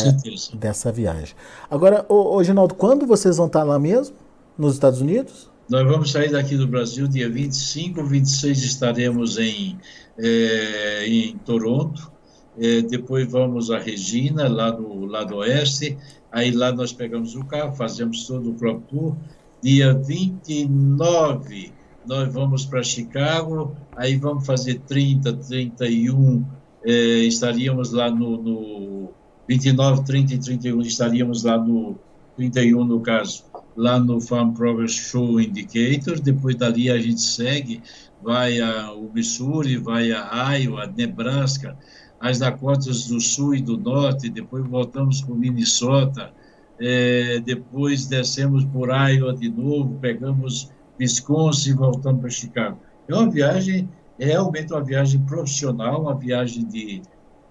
dessa 0.56 0.92
viagem. 0.92 1.34
Agora, 1.70 2.04
ô, 2.08 2.36
ô, 2.36 2.44
Ginaldo, 2.44 2.74
quando 2.74 3.06
vocês 3.06 3.38
vão 3.38 3.46
estar 3.46 3.62
lá 3.62 3.78
mesmo? 3.78 4.14
Nos 4.58 4.74
Estados 4.74 5.00
Unidos? 5.00 5.48
Nós 5.70 5.86
vamos 5.86 6.10
sair 6.10 6.30
daqui 6.30 6.56
do 6.56 6.66
Brasil 6.66 7.06
dia 7.06 7.30
25, 7.30 8.04
26 8.04 8.62
estaremos 8.62 9.38
em, 9.38 9.78
é, 10.22 11.06
em 11.06 11.36
Toronto, 11.38 12.10
é, 12.58 12.82
depois 12.82 13.30
vamos 13.30 13.70
a 13.70 13.78
Regina, 13.78 14.48
lá 14.48 14.72
no 14.72 15.06
lado 15.06 15.36
oeste, 15.36 15.96
aí 16.30 16.50
lá 16.50 16.72
nós 16.72 16.92
pegamos 16.92 17.34
o 17.34 17.44
carro, 17.44 17.74
fazemos 17.74 18.26
todo 18.26 18.50
o 18.50 18.54
Club 18.54 18.82
Tour. 18.88 19.16
Dia 19.62 19.94
29 19.94 21.72
nós 22.06 22.32
vamos 22.32 22.64
para 22.64 22.82
Chicago, 22.82 23.76
aí 23.96 24.16
vamos 24.16 24.46
fazer 24.46 24.80
30, 24.80 25.32
31, 25.34 26.44
é, 26.84 26.92
estaríamos 27.24 27.92
lá 27.92 28.10
no, 28.10 28.42
no 28.42 29.08
29, 29.46 30.04
30 30.04 30.34
e 30.34 30.38
31, 30.38 30.80
estaríamos 30.82 31.42
lá 31.44 31.58
no 31.58 31.98
31 32.36 32.84
no 32.84 33.00
caso, 33.00 33.44
lá 33.76 33.98
no 33.98 34.20
Farm 34.20 34.52
Progress 34.52 34.94
Show 34.94 35.40
Indicator, 35.40 36.18
depois 36.20 36.56
dali 36.56 36.90
a 36.90 36.98
gente 36.98 37.20
segue, 37.20 37.82
vai 38.22 38.60
ao 38.60 39.02
Missouri, 39.12 39.76
vai 39.76 40.12
a 40.12 40.54
Iowa, 40.54 40.86
Nebraska, 40.86 41.76
as 42.20 42.38
Dakotas 42.38 43.06
do 43.06 43.20
Sul 43.20 43.54
e 43.54 43.62
do 43.62 43.78
Norte, 43.78 44.28
depois 44.28 44.66
voltamos 44.66 45.22
para 45.22 45.34
Minnesota, 45.34 46.32
é, 46.78 47.40
depois 47.40 48.06
descemos 48.06 48.64
por 48.64 48.88
Iowa 48.88 49.34
de 49.34 49.48
novo, 49.48 49.98
pegamos 50.00 50.70
Wisconsin 50.98 51.70
e 51.70 51.74
voltamos 51.74 52.20
para 52.20 52.30
Chicago. 52.30 52.78
É 53.08 53.14
uma 53.14 53.30
viagem, 53.30 53.88
é 54.18 54.26
realmente 54.26 54.72
uma 54.72 54.84
viagem 54.84 55.20
profissional, 55.22 56.02
uma 56.02 56.14
viagem 56.14 56.66
de, 56.66 57.02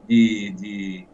de, 0.08 0.54
de, 0.58 1.08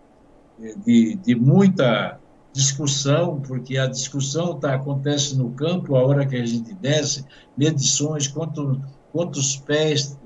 de, 0.85 1.15
de 1.15 1.35
muita 1.35 2.19
discussão, 2.55 3.41
porque 3.41 3.77
a 3.77 3.85
discussão 3.85 4.57
tá, 4.57 4.75
acontece 4.75 5.37
no 5.37 5.51
campo, 5.51 5.95
a 5.95 6.05
hora 6.05 6.25
que 6.25 6.37
a 6.37 6.45
gente 6.45 6.73
desce, 6.75 7.25
medições, 7.57 8.29
quanto, 8.29 8.81
quantos 9.15 9.55
pés 9.55 10.19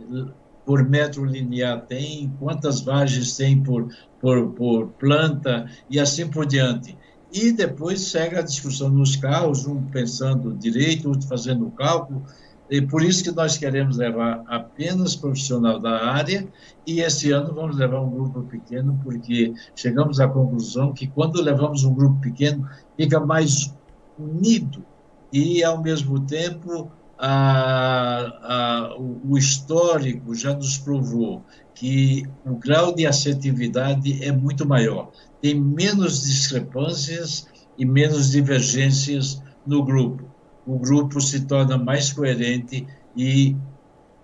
por 0.66 0.84
metro 0.84 1.24
linear 1.24 1.86
tem, 1.86 2.34
quantas 2.40 2.82
vagens 2.82 3.38
tem 3.38 3.62
por, 3.62 3.88
por, 4.20 4.50
por 4.54 4.88
planta 4.94 5.70
e 5.88 6.00
assim 6.00 6.28
por 6.28 6.44
diante. 6.48 6.98
E 7.32 7.52
depois 7.52 8.02
segue 8.02 8.36
a 8.36 8.42
discussão 8.42 8.90
nos 8.90 9.16
carros, 9.16 9.68
um 9.68 9.84
pensando 9.84 10.56
direito, 10.56 11.08
outro 11.08 11.28
fazendo 11.28 11.68
o 11.68 11.72
cálculo. 11.72 12.24
E 12.68 12.82
por 12.82 13.04
isso 13.04 13.24
que 13.24 13.32
nós 13.32 13.60
queremos 13.60 13.98
levar 13.98 14.44
apenas 14.48 15.16
profissional 15.16 15.80
da 15.80 16.08
área 16.12 16.48
e 16.88 17.02
esse 17.02 17.32
ano 17.32 17.54
vamos 17.54 17.78
levar 17.78 18.02
um 18.02 18.10
grupo 18.10 18.42
pequeno, 18.42 19.00
porque 19.04 19.54
chegamos 19.76 20.20
à 20.20 20.28
conclusão 20.28 20.94
que 20.94 21.06
quando 21.06 21.40
levamos 21.44 21.84
um 21.84 21.94
grupo 21.94 22.20
pequeno, 22.22 22.68
fica 22.98 23.20
mais 23.20 23.72
unido 24.18 24.84
e, 25.32 25.64
ao 25.64 25.80
mesmo 25.80 26.20
tempo, 26.22 26.92
a, 27.20 28.32
a, 28.42 28.96
o 28.98 29.38
histórico 29.38 30.34
já 30.34 30.54
nos 30.54 30.78
provou 30.78 31.44
que 31.76 32.26
o 32.46 32.56
grau 32.56 32.96
de 32.96 33.06
assertividade 33.06 34.24
é 34.24 34.32
muito 34.32 34.66
maior. 34.66 35.12
Tem 35.42 35.54
menos 35.54 36.22
discrepâncias 36.22 37.48
e 37.78 37.86
menos 37.86 38.32
divergências 38.32 39.42
no 39.66 39.84
grupo. 39.84 40.24
O 40.66 40.80
grupo 40.80 41.20
se 41.20 41.42
torna 41.42 41.78
mais 41.78 42.12
coerente 42.12 42.88
e 43.16 43.56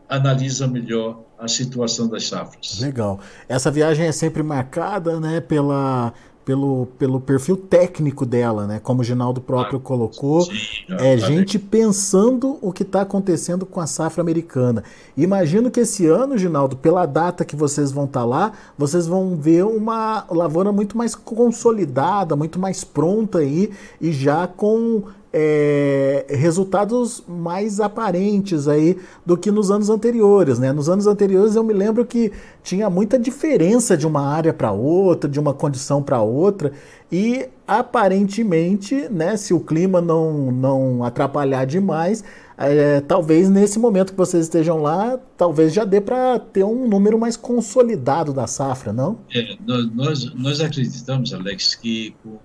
analisa 0.07 0.67
melhor 0.67 1.23
a 1.37 1.47
situação 1.47 2.07
das 2.07 2.27
safras. 2.27 2.79
Legal. 2.79 3.19
Essa 3.47 3.69
viagem 3.69 4.05
é 4.05 4.11
sempre 4.11 4.41
marcada 4.41 5.19
né, 5.19 5.41
pela 5.41 6.13
pelo, 6.45 6.87
pelo 6.99 7.19
perfil 7.19 7.57
técnico 7.57 8.25
dela, 8.25 8.67
né? 8.67 8.79
Como 8.79 9.01
o 9.01 9.03
Ginaldo 9.03 9.41
próprio 9.41 9.79
ah, 9.79 9.81
colocou, 9.81 10.43
sim, 10.43 10.53
é 10.89 11.17
gente 11.17 11.57
pensando 11.57 12.59
o 12.61 12.71
que 12.71 12.83
está 12.83 13.01
acontecendo 13.01 13.65
com 13.65 13.81
a 13.81 13.87
safra 13.87 14.21
americana. 14.21 14.83
Imagino 15.17 15.71
que 15.71 15.79
esse 15.79 16.05
ano, 16.05 16.37
Ginaldo, 16.37 16.77
pela 16.77 17.07
data 17.07 17.43
que 17.43 17.55
vocês 17.55 17.91
vão 17.91 18.05
estar 18.05 18.19
tá 18.19 18.25
lá, 18.25 18.51
vocês 18.77 19.07
vão 19.07 19.35
ver 19.35 19.65
uma 19.65 20.25
lavoura 20.29 20.71
muito 20.71 20.95
mais 20.95 21.15
consolidada, 21.15 22.35
muito 22.35 22.59
mais 22.59 22.83
pronta 22.83 23.39
aí 23.39 23.71
e 23.99 24.11
já 24.11 24.45
com 24.45 25.03
é, 25.37 26.25
resultados 26.29 27.21
mais 27.27 27.81
aparentes 27.81 28.69
aí 28.69 28.97
do 29.25 29.35
que 29.35 29.51
nos 29.51 29.69
anos 29.69 29.89
anteriores, 29.89 30.57
né? 30.57 30.71
Nos 30.71 30.87
anos 30.87 31.07
anteriores 31.07 31.57
eu 31.57 31.63
me 31.63 31.73
lembro 31.73 32.05
que 32.05 32.31
tinha 32.63 32.89
muita 32.89 33.19
diferença 33.19 33.97
de 33.97 34.07
uma 34.07 34.25
área 34.25 34.53
para 34.53 34.71
outra, 34.71 35.29
de 35.29 35.37
uma 35.37 35.53
condição 35.53 36.01
para 36.01 36.21
outra, 36.21 36.71
e 37.11 37.49
aparentemente, 37.67 39.09
né, 39.09 39.35
se 39.35 39.53
o 39.53 39.59
clima 39.59 39.99
não, 39.99 40.53
não 40.53 41.03
atrapalhar 41.03 41.65
demais, 41.65 42.23
é, 42.57 43.01
talvez 43.01 43.49
nesse 43.49 43.77
momento 43.77 44.13
que 44.13 44.17
vocês 44.17 44.45
estejam 44.45 44.81
lá, 44.81 45.19
talvez 45.35 45.73
já 45.73 45.83
dê 45.83 45.99
para 45.99 46.39
ter 46.39 46.63
um 46.63 46.87
número 46.87 47.19
mais 47.19 47.35
consolidado 47.35 48.31
da 48.31 48.47
safra, 48.47 48.93
não? 48.93 49.19
É, 49.33 49.57
nós, 49.93 50.33
nós 50.33 50.61
acreditamos, 50.61 51.33
Alex, 51.33 51.75
que 51.75 52.15
com, 52.23 52.37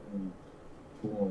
com 1.01 1.31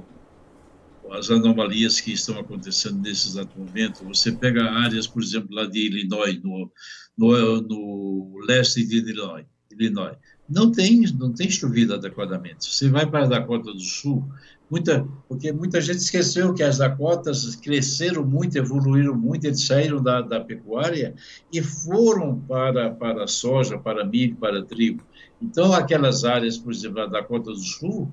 as 1.13 1.29
anomalias 1.29 1.99
que 1.99 2.13
estão 2.13 2.39
acontecendo 2.39 2.99
nesse 2.99 3.29
exato 3.29 3.57
momento, 3.59 4.05
você 4.05 4.31
pega 4.31 4.63
áreas, 4.63 5.07
por 5.07 5.21
exemplo, 5.21 5.55
lá 5.55 5.65
de 5.65 5.79
Illinois, 5.79 6.41
no, 6.43 6.71
no, 7.17 7.61
no 7.61 8.39
leste 8.45 8.85
de 8.85 8.97
Illinois, 8.97 9.45
Illinois, 9.71 10.15
não 10.49 10.71
tem, 10.71 11.01
não 11.17 11.31
tem 11.31 11.49
chovido 11.49 11.93
adequadamente. 11.93 12.65
Você 12.65 12.89
vai 12.89 13.05
para 13.05 13.23
a 13.23 13.27
Dakota 13.27 13.71
do 13.71 13.79
Sul, 13.79 14.27
muita, 14.69 15.07
porque 15.27 15.51
muita 15.51 15.79
gente 15.79 15.99
esqueceu 15.99 16.53
que 16.53 16.63
as 16.63 16.77
Dakotas 16.77 17.55
cresceram 17.55 18.25
muito, 18.25 18.57
evoluíram 18.57 19.15
muito, 19.15 19.45
eles 19.45 19.65
saíram 19.65 20.01
da, 20.01 20.21
da 20.21 20.39
pecuária 20.39 21.13
e 21.51 21.61
foram 21.61 22.39
para, 22.41 22.91
para 22.91 23.27
soja, 23.27 23.77
para 23.77 24.05
milho, 24.05 24.35
para 24.37 24.63
trigo. 24.63 25.03
Então, 25.41 25.73
aquelas 25.73 26.23
áreas, 26.23 26.57
por 26.57 26.73
exemplo, 26.73 27.01
a 27.01 27.05
Dakota 27.05 27.51
do 27.51 27.59
Sul, 27.59 28.11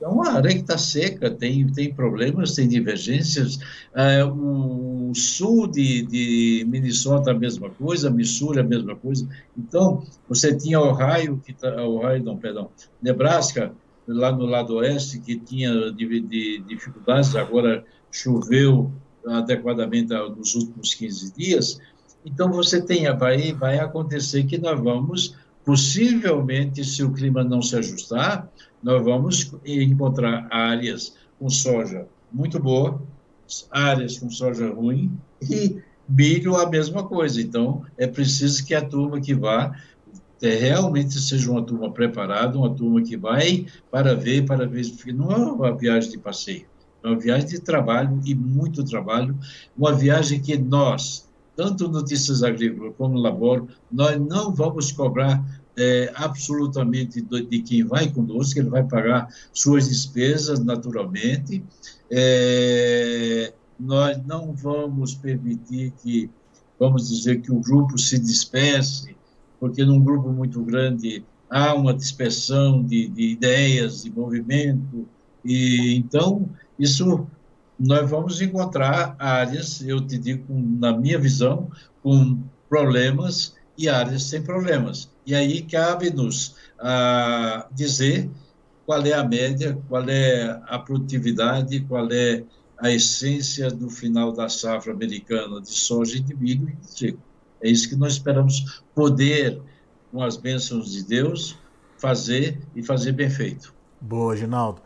é 0.00 0.06
uma 0.06 0.30
área 0.30 0.52
que 0.52 0.60
está 0.60 0.78
seca, 0.78 1.30
tem, 1.30 1.66
tem 1.66 1.92
problemas, 1.92 2.54
tem 2.54 2.68
divergências. 2.68 3.58
É, 3.94 4.24
o 4.24 5.12
sul 5.14 5.66
de, 5.66 6.02
de 6.02 6.64
Minnesota, 6.68 7.32
a 7.32 7.34
mesma 7.34 7.70
coisa, 7.70 8.10
Missouri, 8.10 8.60
a 8.60 8.64
mesma 8.64 8.94
coisa. 8.94 9.28
Então, 9.56 10.04
você 10.28 10.56
tinha 10.56 10.80
Ohio, 10.80 11.42
que 11.44 11.52
tá, 11.52 11.84
Ohio, 11.84 12.22
não, 12.22 12.36
perdão, 12.36 12.70
Nebraska, 13.02 13.72
lá 14.06 14.30
no 14.30 14.46
lado 14.46 14.76
oeste, 14.76 15.20
que 15.20 15.36
tinha 15.36 15.92
de, 15.92 16.20
de 16.20 16.58
dificuldades, 16.60 17.34
agora 17.34 17.84
choveu 18.10 18.92
adequadamente 19.26 20.12
nos 20.36 20.54
últimos 20.54 20.94
15 20.94 21.34
dias. 21.34 21.80
Então, 22.24 22.52
você 22.52 22.80
tem, 22.80 23.04
vai, 23.16 23.52
vai 23.52 23.78
acontecer 23.78 24.44
que 24.44 24.58
nós 24.58 24.80
vamos, 24.80 25.34
possivelmente, 25.64 26.84
se 26.84 27.02
o 27.02 27.12
clima 27.12 27.42
não 27.42 27.60
se 27.60 27.76
ajustar, 27.76 28.48
nós 28.82 29.04
vamos 29.04 29.52
encontrar 29.64 30.46
áreas 30.50 31.14
com 31.38 31.48
soja 31.48 32.06
muito 32.32 32.58
boa, 32.58 33.00
áreas 33.70 34.18
com 34.18 34.30
soja 34.30 34.70
ruim 34.70 35.10
e 35.42 35.80
milho 36.08 36.56
a 36.56 36.68
mesma 36.68 37.04
coisa. 37.04 37.40
Então, 37.40 37.84
é 37.96 38.06
preciso 38.06 38.64
que 38.64 38.74
a 38.74 38.84
turma 38.84 39.20
que 39.20 39.34
vá 39.34 39.74
é, 40.40 40.54
realmente 40.54 41.18
seja 41.18 41.50
uma 41.50 41.62
turma 41.62 41.90
preparada, 41.90 42.56
uma 42.56 42.74
turma 42.74 43.02
que 43.02 43.16
vai 43.16 43.66
para 43.90 44.14
ver, 44.14 44.46
para 44.46 44.66
ver, 44.66 44.86
não 45.12 45.32
é 45.32 45.36
uma 45.36 45.76
viagem 45.76 46.10
de 46.10 46.18
passeio, 46.18 46.66
é 47.02 47.08
uma 47.08 47.18
viagem 47.18 47.48
de 47.48 47.60
trabalho 47.60 48.20
e 48.24 48.34
muito 48.34 48.84
trabalho, 48.84 49.36
uma 49.76 49.92
viagem 49.92 50.40
que 50.40 50.56
nós, 50.56 51.28
tanto 51.56 51.88
Notícias 51.88 52.42
Agrícolas 52.42 52.94
como 52.96 53.18
Laboro, 53.18 53.68
nós 53.90 54.18
não 54.20 54.54
vamos 54.54 54.92
cobrar 54.92 55.44
é, 55.78 56.10
absolutamente 56.14 57.20
de, 57.20 57.62
quem 57.62 57.84
vai 57.84 58.10
conosco, 58.10 58.58
ele 58.58 58.68
vai 58.68 58.82
pagar 58.82 59.28
suas 59.52 59.88
despesas 59.88 60.58
naturalmente. 60.60 61.64
É, 62.10 63.52
nós 63.78 64.18
não 64.26 64.52
vamos 64.52 65.14
permitir 65.14 65.92
que, 66.02 66.30
vamos 66.78 67.08
dizer, 67.08 67.40
que 67.40 67.52
o 67.52 67.60
grupo 67.60 67.96
se 67.96 68.18
disperse, 68.18 69.16
porque 69.60 69.84
num 69.84 70.00
grupo 70.00 70.30
muito 70.30 70.62
grande 70.62 71.24
há 71.48 71.74
uma 71.74 71.94
dispersão 71.94 72.82
de, 72.82 73.08
de 73.08 73.22
ideias, 73.30 74.02
de 74.02 74.10
movimento, 74.10 75.08
e 75.44 75.94
então 75.96 76.48
isso 76.78 77.26
nós 77.78 78.10
vamos 78.10 78.40
encontrar 78.40 79.14
áreas, 79.18 79.80
eu 79.82 80.00
te 80.00 80.18
digo, 80.18 80.44
na 80.52 80.96
minha 80.96 81.18
visão, 81.18 81.70
com 82.02 82.42
problemas 82.68 83.54
e 83.78 83.88
áreas 83.88 84.24
sem 84.24 84.42
problemas. 84.42 85.08
E 85.24 85.34
aí 85.34 85.62
cabe-nos 85.62 86.56
ah, 86.80 87.66
dizer 87.72 88.28
qual 88.84 89.04
é 89.06 89.12
a 89.12 89.22
média, 89.22 89.78
qual 89.88 90.08
é 90.08 90.60
a 90.66 90.78
produtividade, 90.78 91.80
qual 91.88 92.10
é 92.10 92.42
a 92.78 92.90
essência 92.90 93.70
do 93.70 93.88
final 93.88 94.32
da 94.32 94.48
safra 94.48 94.92
americana 94.92 95.60
de 95.60 95.70
soja 95.70 96.16
e 96.16 96.20
de 96.20 96.34
milho 96.34 96.68
e 96.68 96.74
de 96.74 96.94
trigo. 96.94 97.18
É 97.60 97.70
isso 97.70 97.88
que 97.88 97.96
nós 97.96 98.14
esperamos 98.14 98.82
poder, 98.94 99.60
com 100.10 100.22
as 100.22 100.36
bênçãos 100.36 100.90
de 100.90 101.04
Deus, 101.04 101.56
fazer 101.98 102.60
e 102.74 102.82
fazer 102.82 103.12
bem 103.12 103.28
feito. 103.28 103.74
Boa, 104.00 104.36
Ginaldo. 104.36 104.80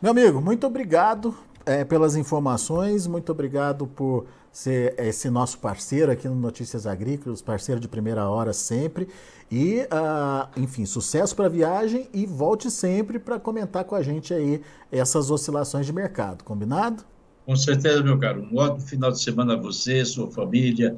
Meu 0.00 0.12
amigo, 0.12 0.40
muito 0.40 0.66
obrigado 0.66 1.34
é, 1.66 1.84
pelas 1.84 2.16
informações, 2.16 3.06
muito 3.06 3.32
obrigado 3.32 3.86
por 3.86 4.26
ser 4.52 4.94
esse 4.98 5.30
nosso 5.30 5.58
parceiro 5.58 6.10
aqui 6.10 6.28
no 6.28 6.34
Notícias 6.34 6.86
Agrícolas, 6.86 7.40
parceiro 7.40 7.80
de 7.80 7.88
primeira 7.88 8.28
hora 8.28 8.52
sempre. 8.52 9.08
E, 9.50 9.80
uh, 9.82 10.60
enfim, 10.60 10.84
sucesso 10.86 11.34
para 11.34 11.46
a 11.46 11.48
viagem 11.48 12.08
e 12.12 12.26
volte 12.26 12.70
sempre 12.70 13.18
para 13.18 13.38
comentar 13.38 13.84
com 13.84 13.94
a 13.94 14.02
gente 14.02 14.32
aí 14.32 14.60
essas 14.90 15.30
oscilações 15.30 15.86
de 15.86 15.92
mercado, 15.92 16.44
combinado? 16.44 17.04
Com 17.46 17.56
certeza, 17.56 18.02
meu 18.02 18.18
caro. 18.18 18.46
Um 18.50 18.58
ótimo 18.58 18.86
final 18.86 19.10
de 19.10 19.20
semana 19.20 19.54
a 19.54 19.56
você, 19.56 20.04
sua 20.04 20.30
família, 20.30 20.96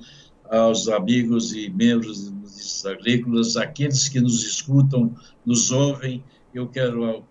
aos 0.50 0.88
amigos 0.88 1.52
e 1.54 1.70
membros 1.70 2.24
dos 2.24 2.32
Notícias 2.32 2.86
Agrícolas, 2.86 3.56
aqueles 3.56 4.08
que 4.08 4.20
nos 4.20 4.44
escutam, 4.44 5.14
nos 5.46 5.70
ouvem. 5.70 6.22
Eu 6.54 6.68
quero 6.68 7.24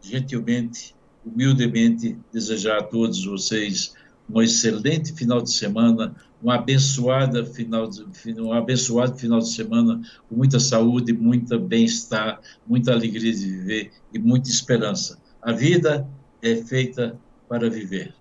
gentilmente, 0.00 0.96
humildemente, 1.24 2.18
desejar 2.32 2.78
a 2.78 2.82
todos 2.82 3.24
vocês 3.24 3.94
um 4.32 4.42
excelente 4.42 5.12
final 5.12 5.42
de 5.42 5.52
semana, 5.52 6.14
uma 6.42 6.54
abençoada 6.54 7.44
final 7.44 7.88
de, 7.88 8.04
um 8.40 8.52
abençoado 8.52 9.16
final 9.16 9.40
de 9.40 9.48
semana 9.48 10.00
com 10.28 10.36
muita 10.36 10.58
saúde, 10.58 11.12
muita 11.12 11.58
bem-estar, 11.58 12.40
muita 12.66 12.92
alegria 12.92 13.32
de 13.32 13.46
viver 13.46 13.92
e 14.12 14.18
muita 14.18 14.48
esperança. 14.48 15.18
A 15.42 15.52
vida 15.52 16.06
é 16.42 16.56
feita 16.56 17.18
para 17.48 17.68
viver. 17.68 18.14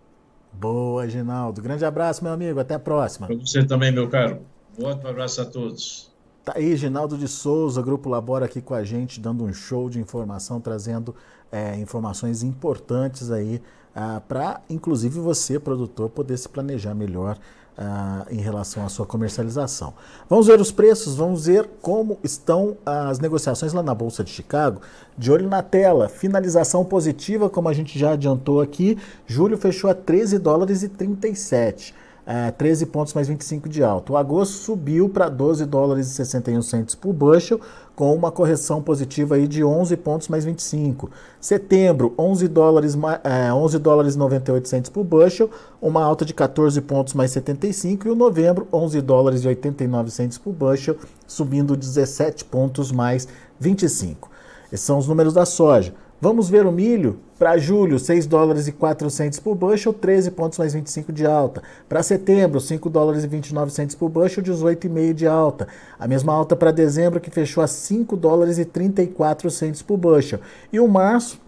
Boa, 0.54 1.08
Ginaldo. 1.08 1.62
Grande 1.62 1.86
abraço, 1.86 2.24
meu 2.24 2.34
amigo. 2.34 2.60
Até 2.60 2.74
a 2.74 2.80
próxima. 2.80 3.28
Para 3.28 3.36
você 3.36 3.64
também, 3.64 3.92
meu 3.92 4.10
caro. 4.10 4.42
Um 4.78 4.86
ótimo 4.86 5.08
abraço 5.08 5.42
a 5.42 5.46
todos. 5.46 6.09
Tá 6.44 6.54
aí, 6.56 6.76
Ginaldo 6.76 7.18
de 7.18 7.28
Souza, 7.28 7.82
Grupo 7.82 8.10
Labora 8.10 8.46
aqui 8.46 8.62
com 8.62 8.74
a 8.74 8.84
gente, 8.84 9.20
dando 9.20 9.44
um 9.44 9.54
show 9.54 9.90
de 9.90 10.00
informação, 10.00 10.62
trazendo 10.62 11.14
é, 11.52 11.76
informações 11.76 12.44
importantes 12.44 13.30
aí 13.30 13.62
ah, 13.94 14.22
para, 14.26 14.62
inclusive, 14.70 15.20
você, 15.20 15.60
produtor, 15.60 16.10
poder 16.10 16.38
se 16.38 16.48
planejar 16.48 16.96
melhor 16.96 17.38
ah, 17.78 18.26
em 18.32 18.40
relação 18.40 18.86
à 18.86 18.90
sua 18.90 19.06
comercialização. 19.06 19.94
Vamos 20.30 20.48
ver 20.48 20.62
os 20.62 20.72
preços, 20.72 21.16
vamos 21.16 21.46
ver 21.46 21.70
como 21.82 22.18
estão 22.24 22.78
as 22.86 23.20
negociações 23.20 23.74
lá 23.74 23.84
na 23.84 23.94
Bolsa 23.94 24.24
de 24.24 24.32
Chicago. 24.32 24.82
De 25.18 25.30
olho 25.30 25.50
na 25.50 25.62
tela, 25.62 26.08
finalização 26.08 26.86
positiva, 26.86 27.50
como 27.50 27.68
a 27.68 27.74
gente 27.74 28.00
já 28.00 28.12
adiantou 28.12 28.62
aqui, 28.62 28.98
julho 29.28 29.58
fechou 29.58 29.90
a 29.90 29.94
13 29.94 30.40
dólares 30.40 30.84
e 30.84 30.90
37 30.90 31.94
é, 32.30 32.52
13 32.52 32.86
pontos 32.86 33.16
mais 33.16 33.28
25 33.28 33.68
de 33.68 33.84
alta. 33.84 34.14
O 34.14 34.18
agosto 34.18 34.54
subiu 34.54 35.10
para 35.10 35.28
12 35.30 35.66
dólares 35.66 36.12
e 36.12 36.14
61 36.14 36.62
centos 36.62 36.94
por 36.94 37.12
bushel, 37.12 37.60
com 37.96 38.14
uma 38.14 38.32
correção 38.32 38.84
positiva 38.84 39.34
aí 39.34 39.48
de 39.48 39.64
11 39.64 39.98
pontos 39.98 40.28
mais 40.28 40.46
25. 40.46 41.10
Setembro, 41.42 42.14
11 42.20 42.48
dólares, 42.48 42.96
é, 43.24 43.52
11 43.52 43.80
dólares 43.80 44.14
e 44.14 44.18
98 44.20 44.70
centos 44.70 44.92
por 44.92 45.04
bushel, 45.04 45.50
uma 45.82 46.04
alta 46.04 46.24
de 46.24 46.36
14 46.36 46.80
pontos 46.82 47.16
mais 47.16 47.32
75. 47.32 48.08
E 48.08 48.12
o 48.12 48.16
novembro, 48.16 48.68
11 48.72 49.02
dólares 49.02 49.44
e 49.44 49.48
89 49.48 50.12
centos 50.12 50.38
por 50.38 50.54
bushel, 50.54 50.98
subindo 51.26 51.76
17 51.76 52.46
pontos 52.46 52.92
mais 52.92 53.28
25. 53.60 54.30
Esses 54.72 54.86
são 54.86 55.00
os 55.00 55.08
números 55.08 55.34
da 55.34 55.48
soja. 55.48 55.96
Vamos 56.22 56.50
ver 56.50 56.66
o 56.66 56.72
milho? 56.72 57.18
Para 57.38 57.58
julho, 57.58 57.98
6 57.98 58.28
dólares 58.28 58.68
e 58.68 58.74
400 58.74 59.40
por 59.40 59.56
bushel, 59.56 59.94
13 59.94 60.32
pontos 60.32 60.60
mais 60.60 60.74
25 60.74 61.14
de 61.14 61.26
alta. 61.26 61.64
Para 61.88 62.04
setembro, 62.04 62.60
5 62.60 62.90
dólares 62.90 63.24
e 63.24 63.28
29 63.28 63.72
centos 63.72 63.96
por 63.96 64.10
bushel, 64.10 64.44
18,5 64.44 65.14
de 65.14 65.26
alta. 65.26 65.66
A 65.98 66.06
mesma 66.10 66.34
alta 66.34 66.58
para 66.58 66.74
dezembro, 66.74 67.22
que 67.22 67.32
fechou 67.32 67.64
a 67.64 67.68
5 67.68 68.18
dólares 68.18 68.58
e 68.60 68.66
34 68.66 69.50
centos 69.50 69.82
por 69.82 69.96
bushel. 69.96 70.42
E 70.74 70.80
o 70.82 70.90
março, 70.90 71.40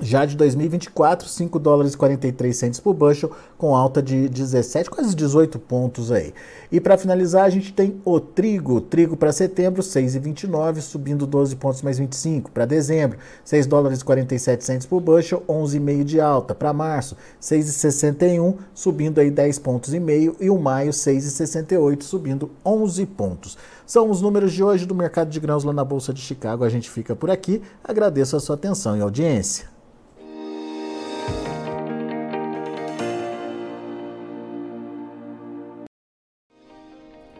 já 0.00 0.24
de 0.24 0.36
2024, 0.36 1.28
5 1.28 1.58
dólares 1.58 1.94
e 1.94 1.96
43 1.96 2.56
centos 2.56 2.80
por 2.80 2.94
bushel, 2.94 3.30
com 3.56 3.76
alta 3.76 4.02
de 4.02 4.28
17, 4.28 4.90
quase 4.90 5.14
18 5.14 5.58
pontos 5.58 6.10
aí. 6.10 6.34
E 6.70 6.80
para 6.80 6.98
finalizar, 6.98 7.44
a 7.44 7.50
gente 7.50 7.72
tem 7.72 8.00
o 8.04 8.18
trigo. 8.18 8.80
Trigo 8.80 9.16
para 9.16 9.32
setembro, 9.32 9.82
6,29, 9.82 10.80
subindo 10.80 11.26
12 11.26 11.56
pontos 11.56 11.82
mais 11.82 11.98
25. 11.98 12.50
Para 12.50 12.64
dezembro, 12.64 13.18
6 13.44 13.66
dólares 13.66 14.00
e 14.00 14.04
47 14.04 14.64
centos 14.64 14.86
por 14.86 15.00
bushel, 15.00 15.42
11,5 15.48 16.04
de 16.04 16.20
alta. 16.20 16.54
Para 16.54 16.72
março, 16.72 17.16
6,61, 17.40 18.56
subindo 18.74 19.20
aí 19.20 19.30
10 19.30 19.60
pontos 19.60 19.94
e 19.94 20.00
meio. 20.00 20.36
E 20.40 20.50
o 20.50 20.58
maio, 20.58 20.90
6,68, 20.90 22.02
subindo 22.02 22.50
11 22.64 23.06
pontos. 23.06 23.56
São 23.86 24.10
os 24.10 24.20
números 24.20 24.52
de 24.52 24.64
hoje 24.64 24.86
do 24.86 24.94
mercado 24.94 25.30
de 25.30 25.38
grãos 25.38 25.62
lá 25.62 25.72
na 25.72 25.84
Bolsa 25.84 26.12
de 26.12 26.20
Chicago. 26.20 26.64
A 26.64 26.68
gente 26.68 26.90
fica 26.90 27.14
por 27.14 27.30
aqui. 27.30 27.62
Agradeço 27.84 28.36
a 28.36 28.40
sua 28.40 28.56
atenção 28.56 28.96
e 28.96 29.00
audiência. 29.00 29.74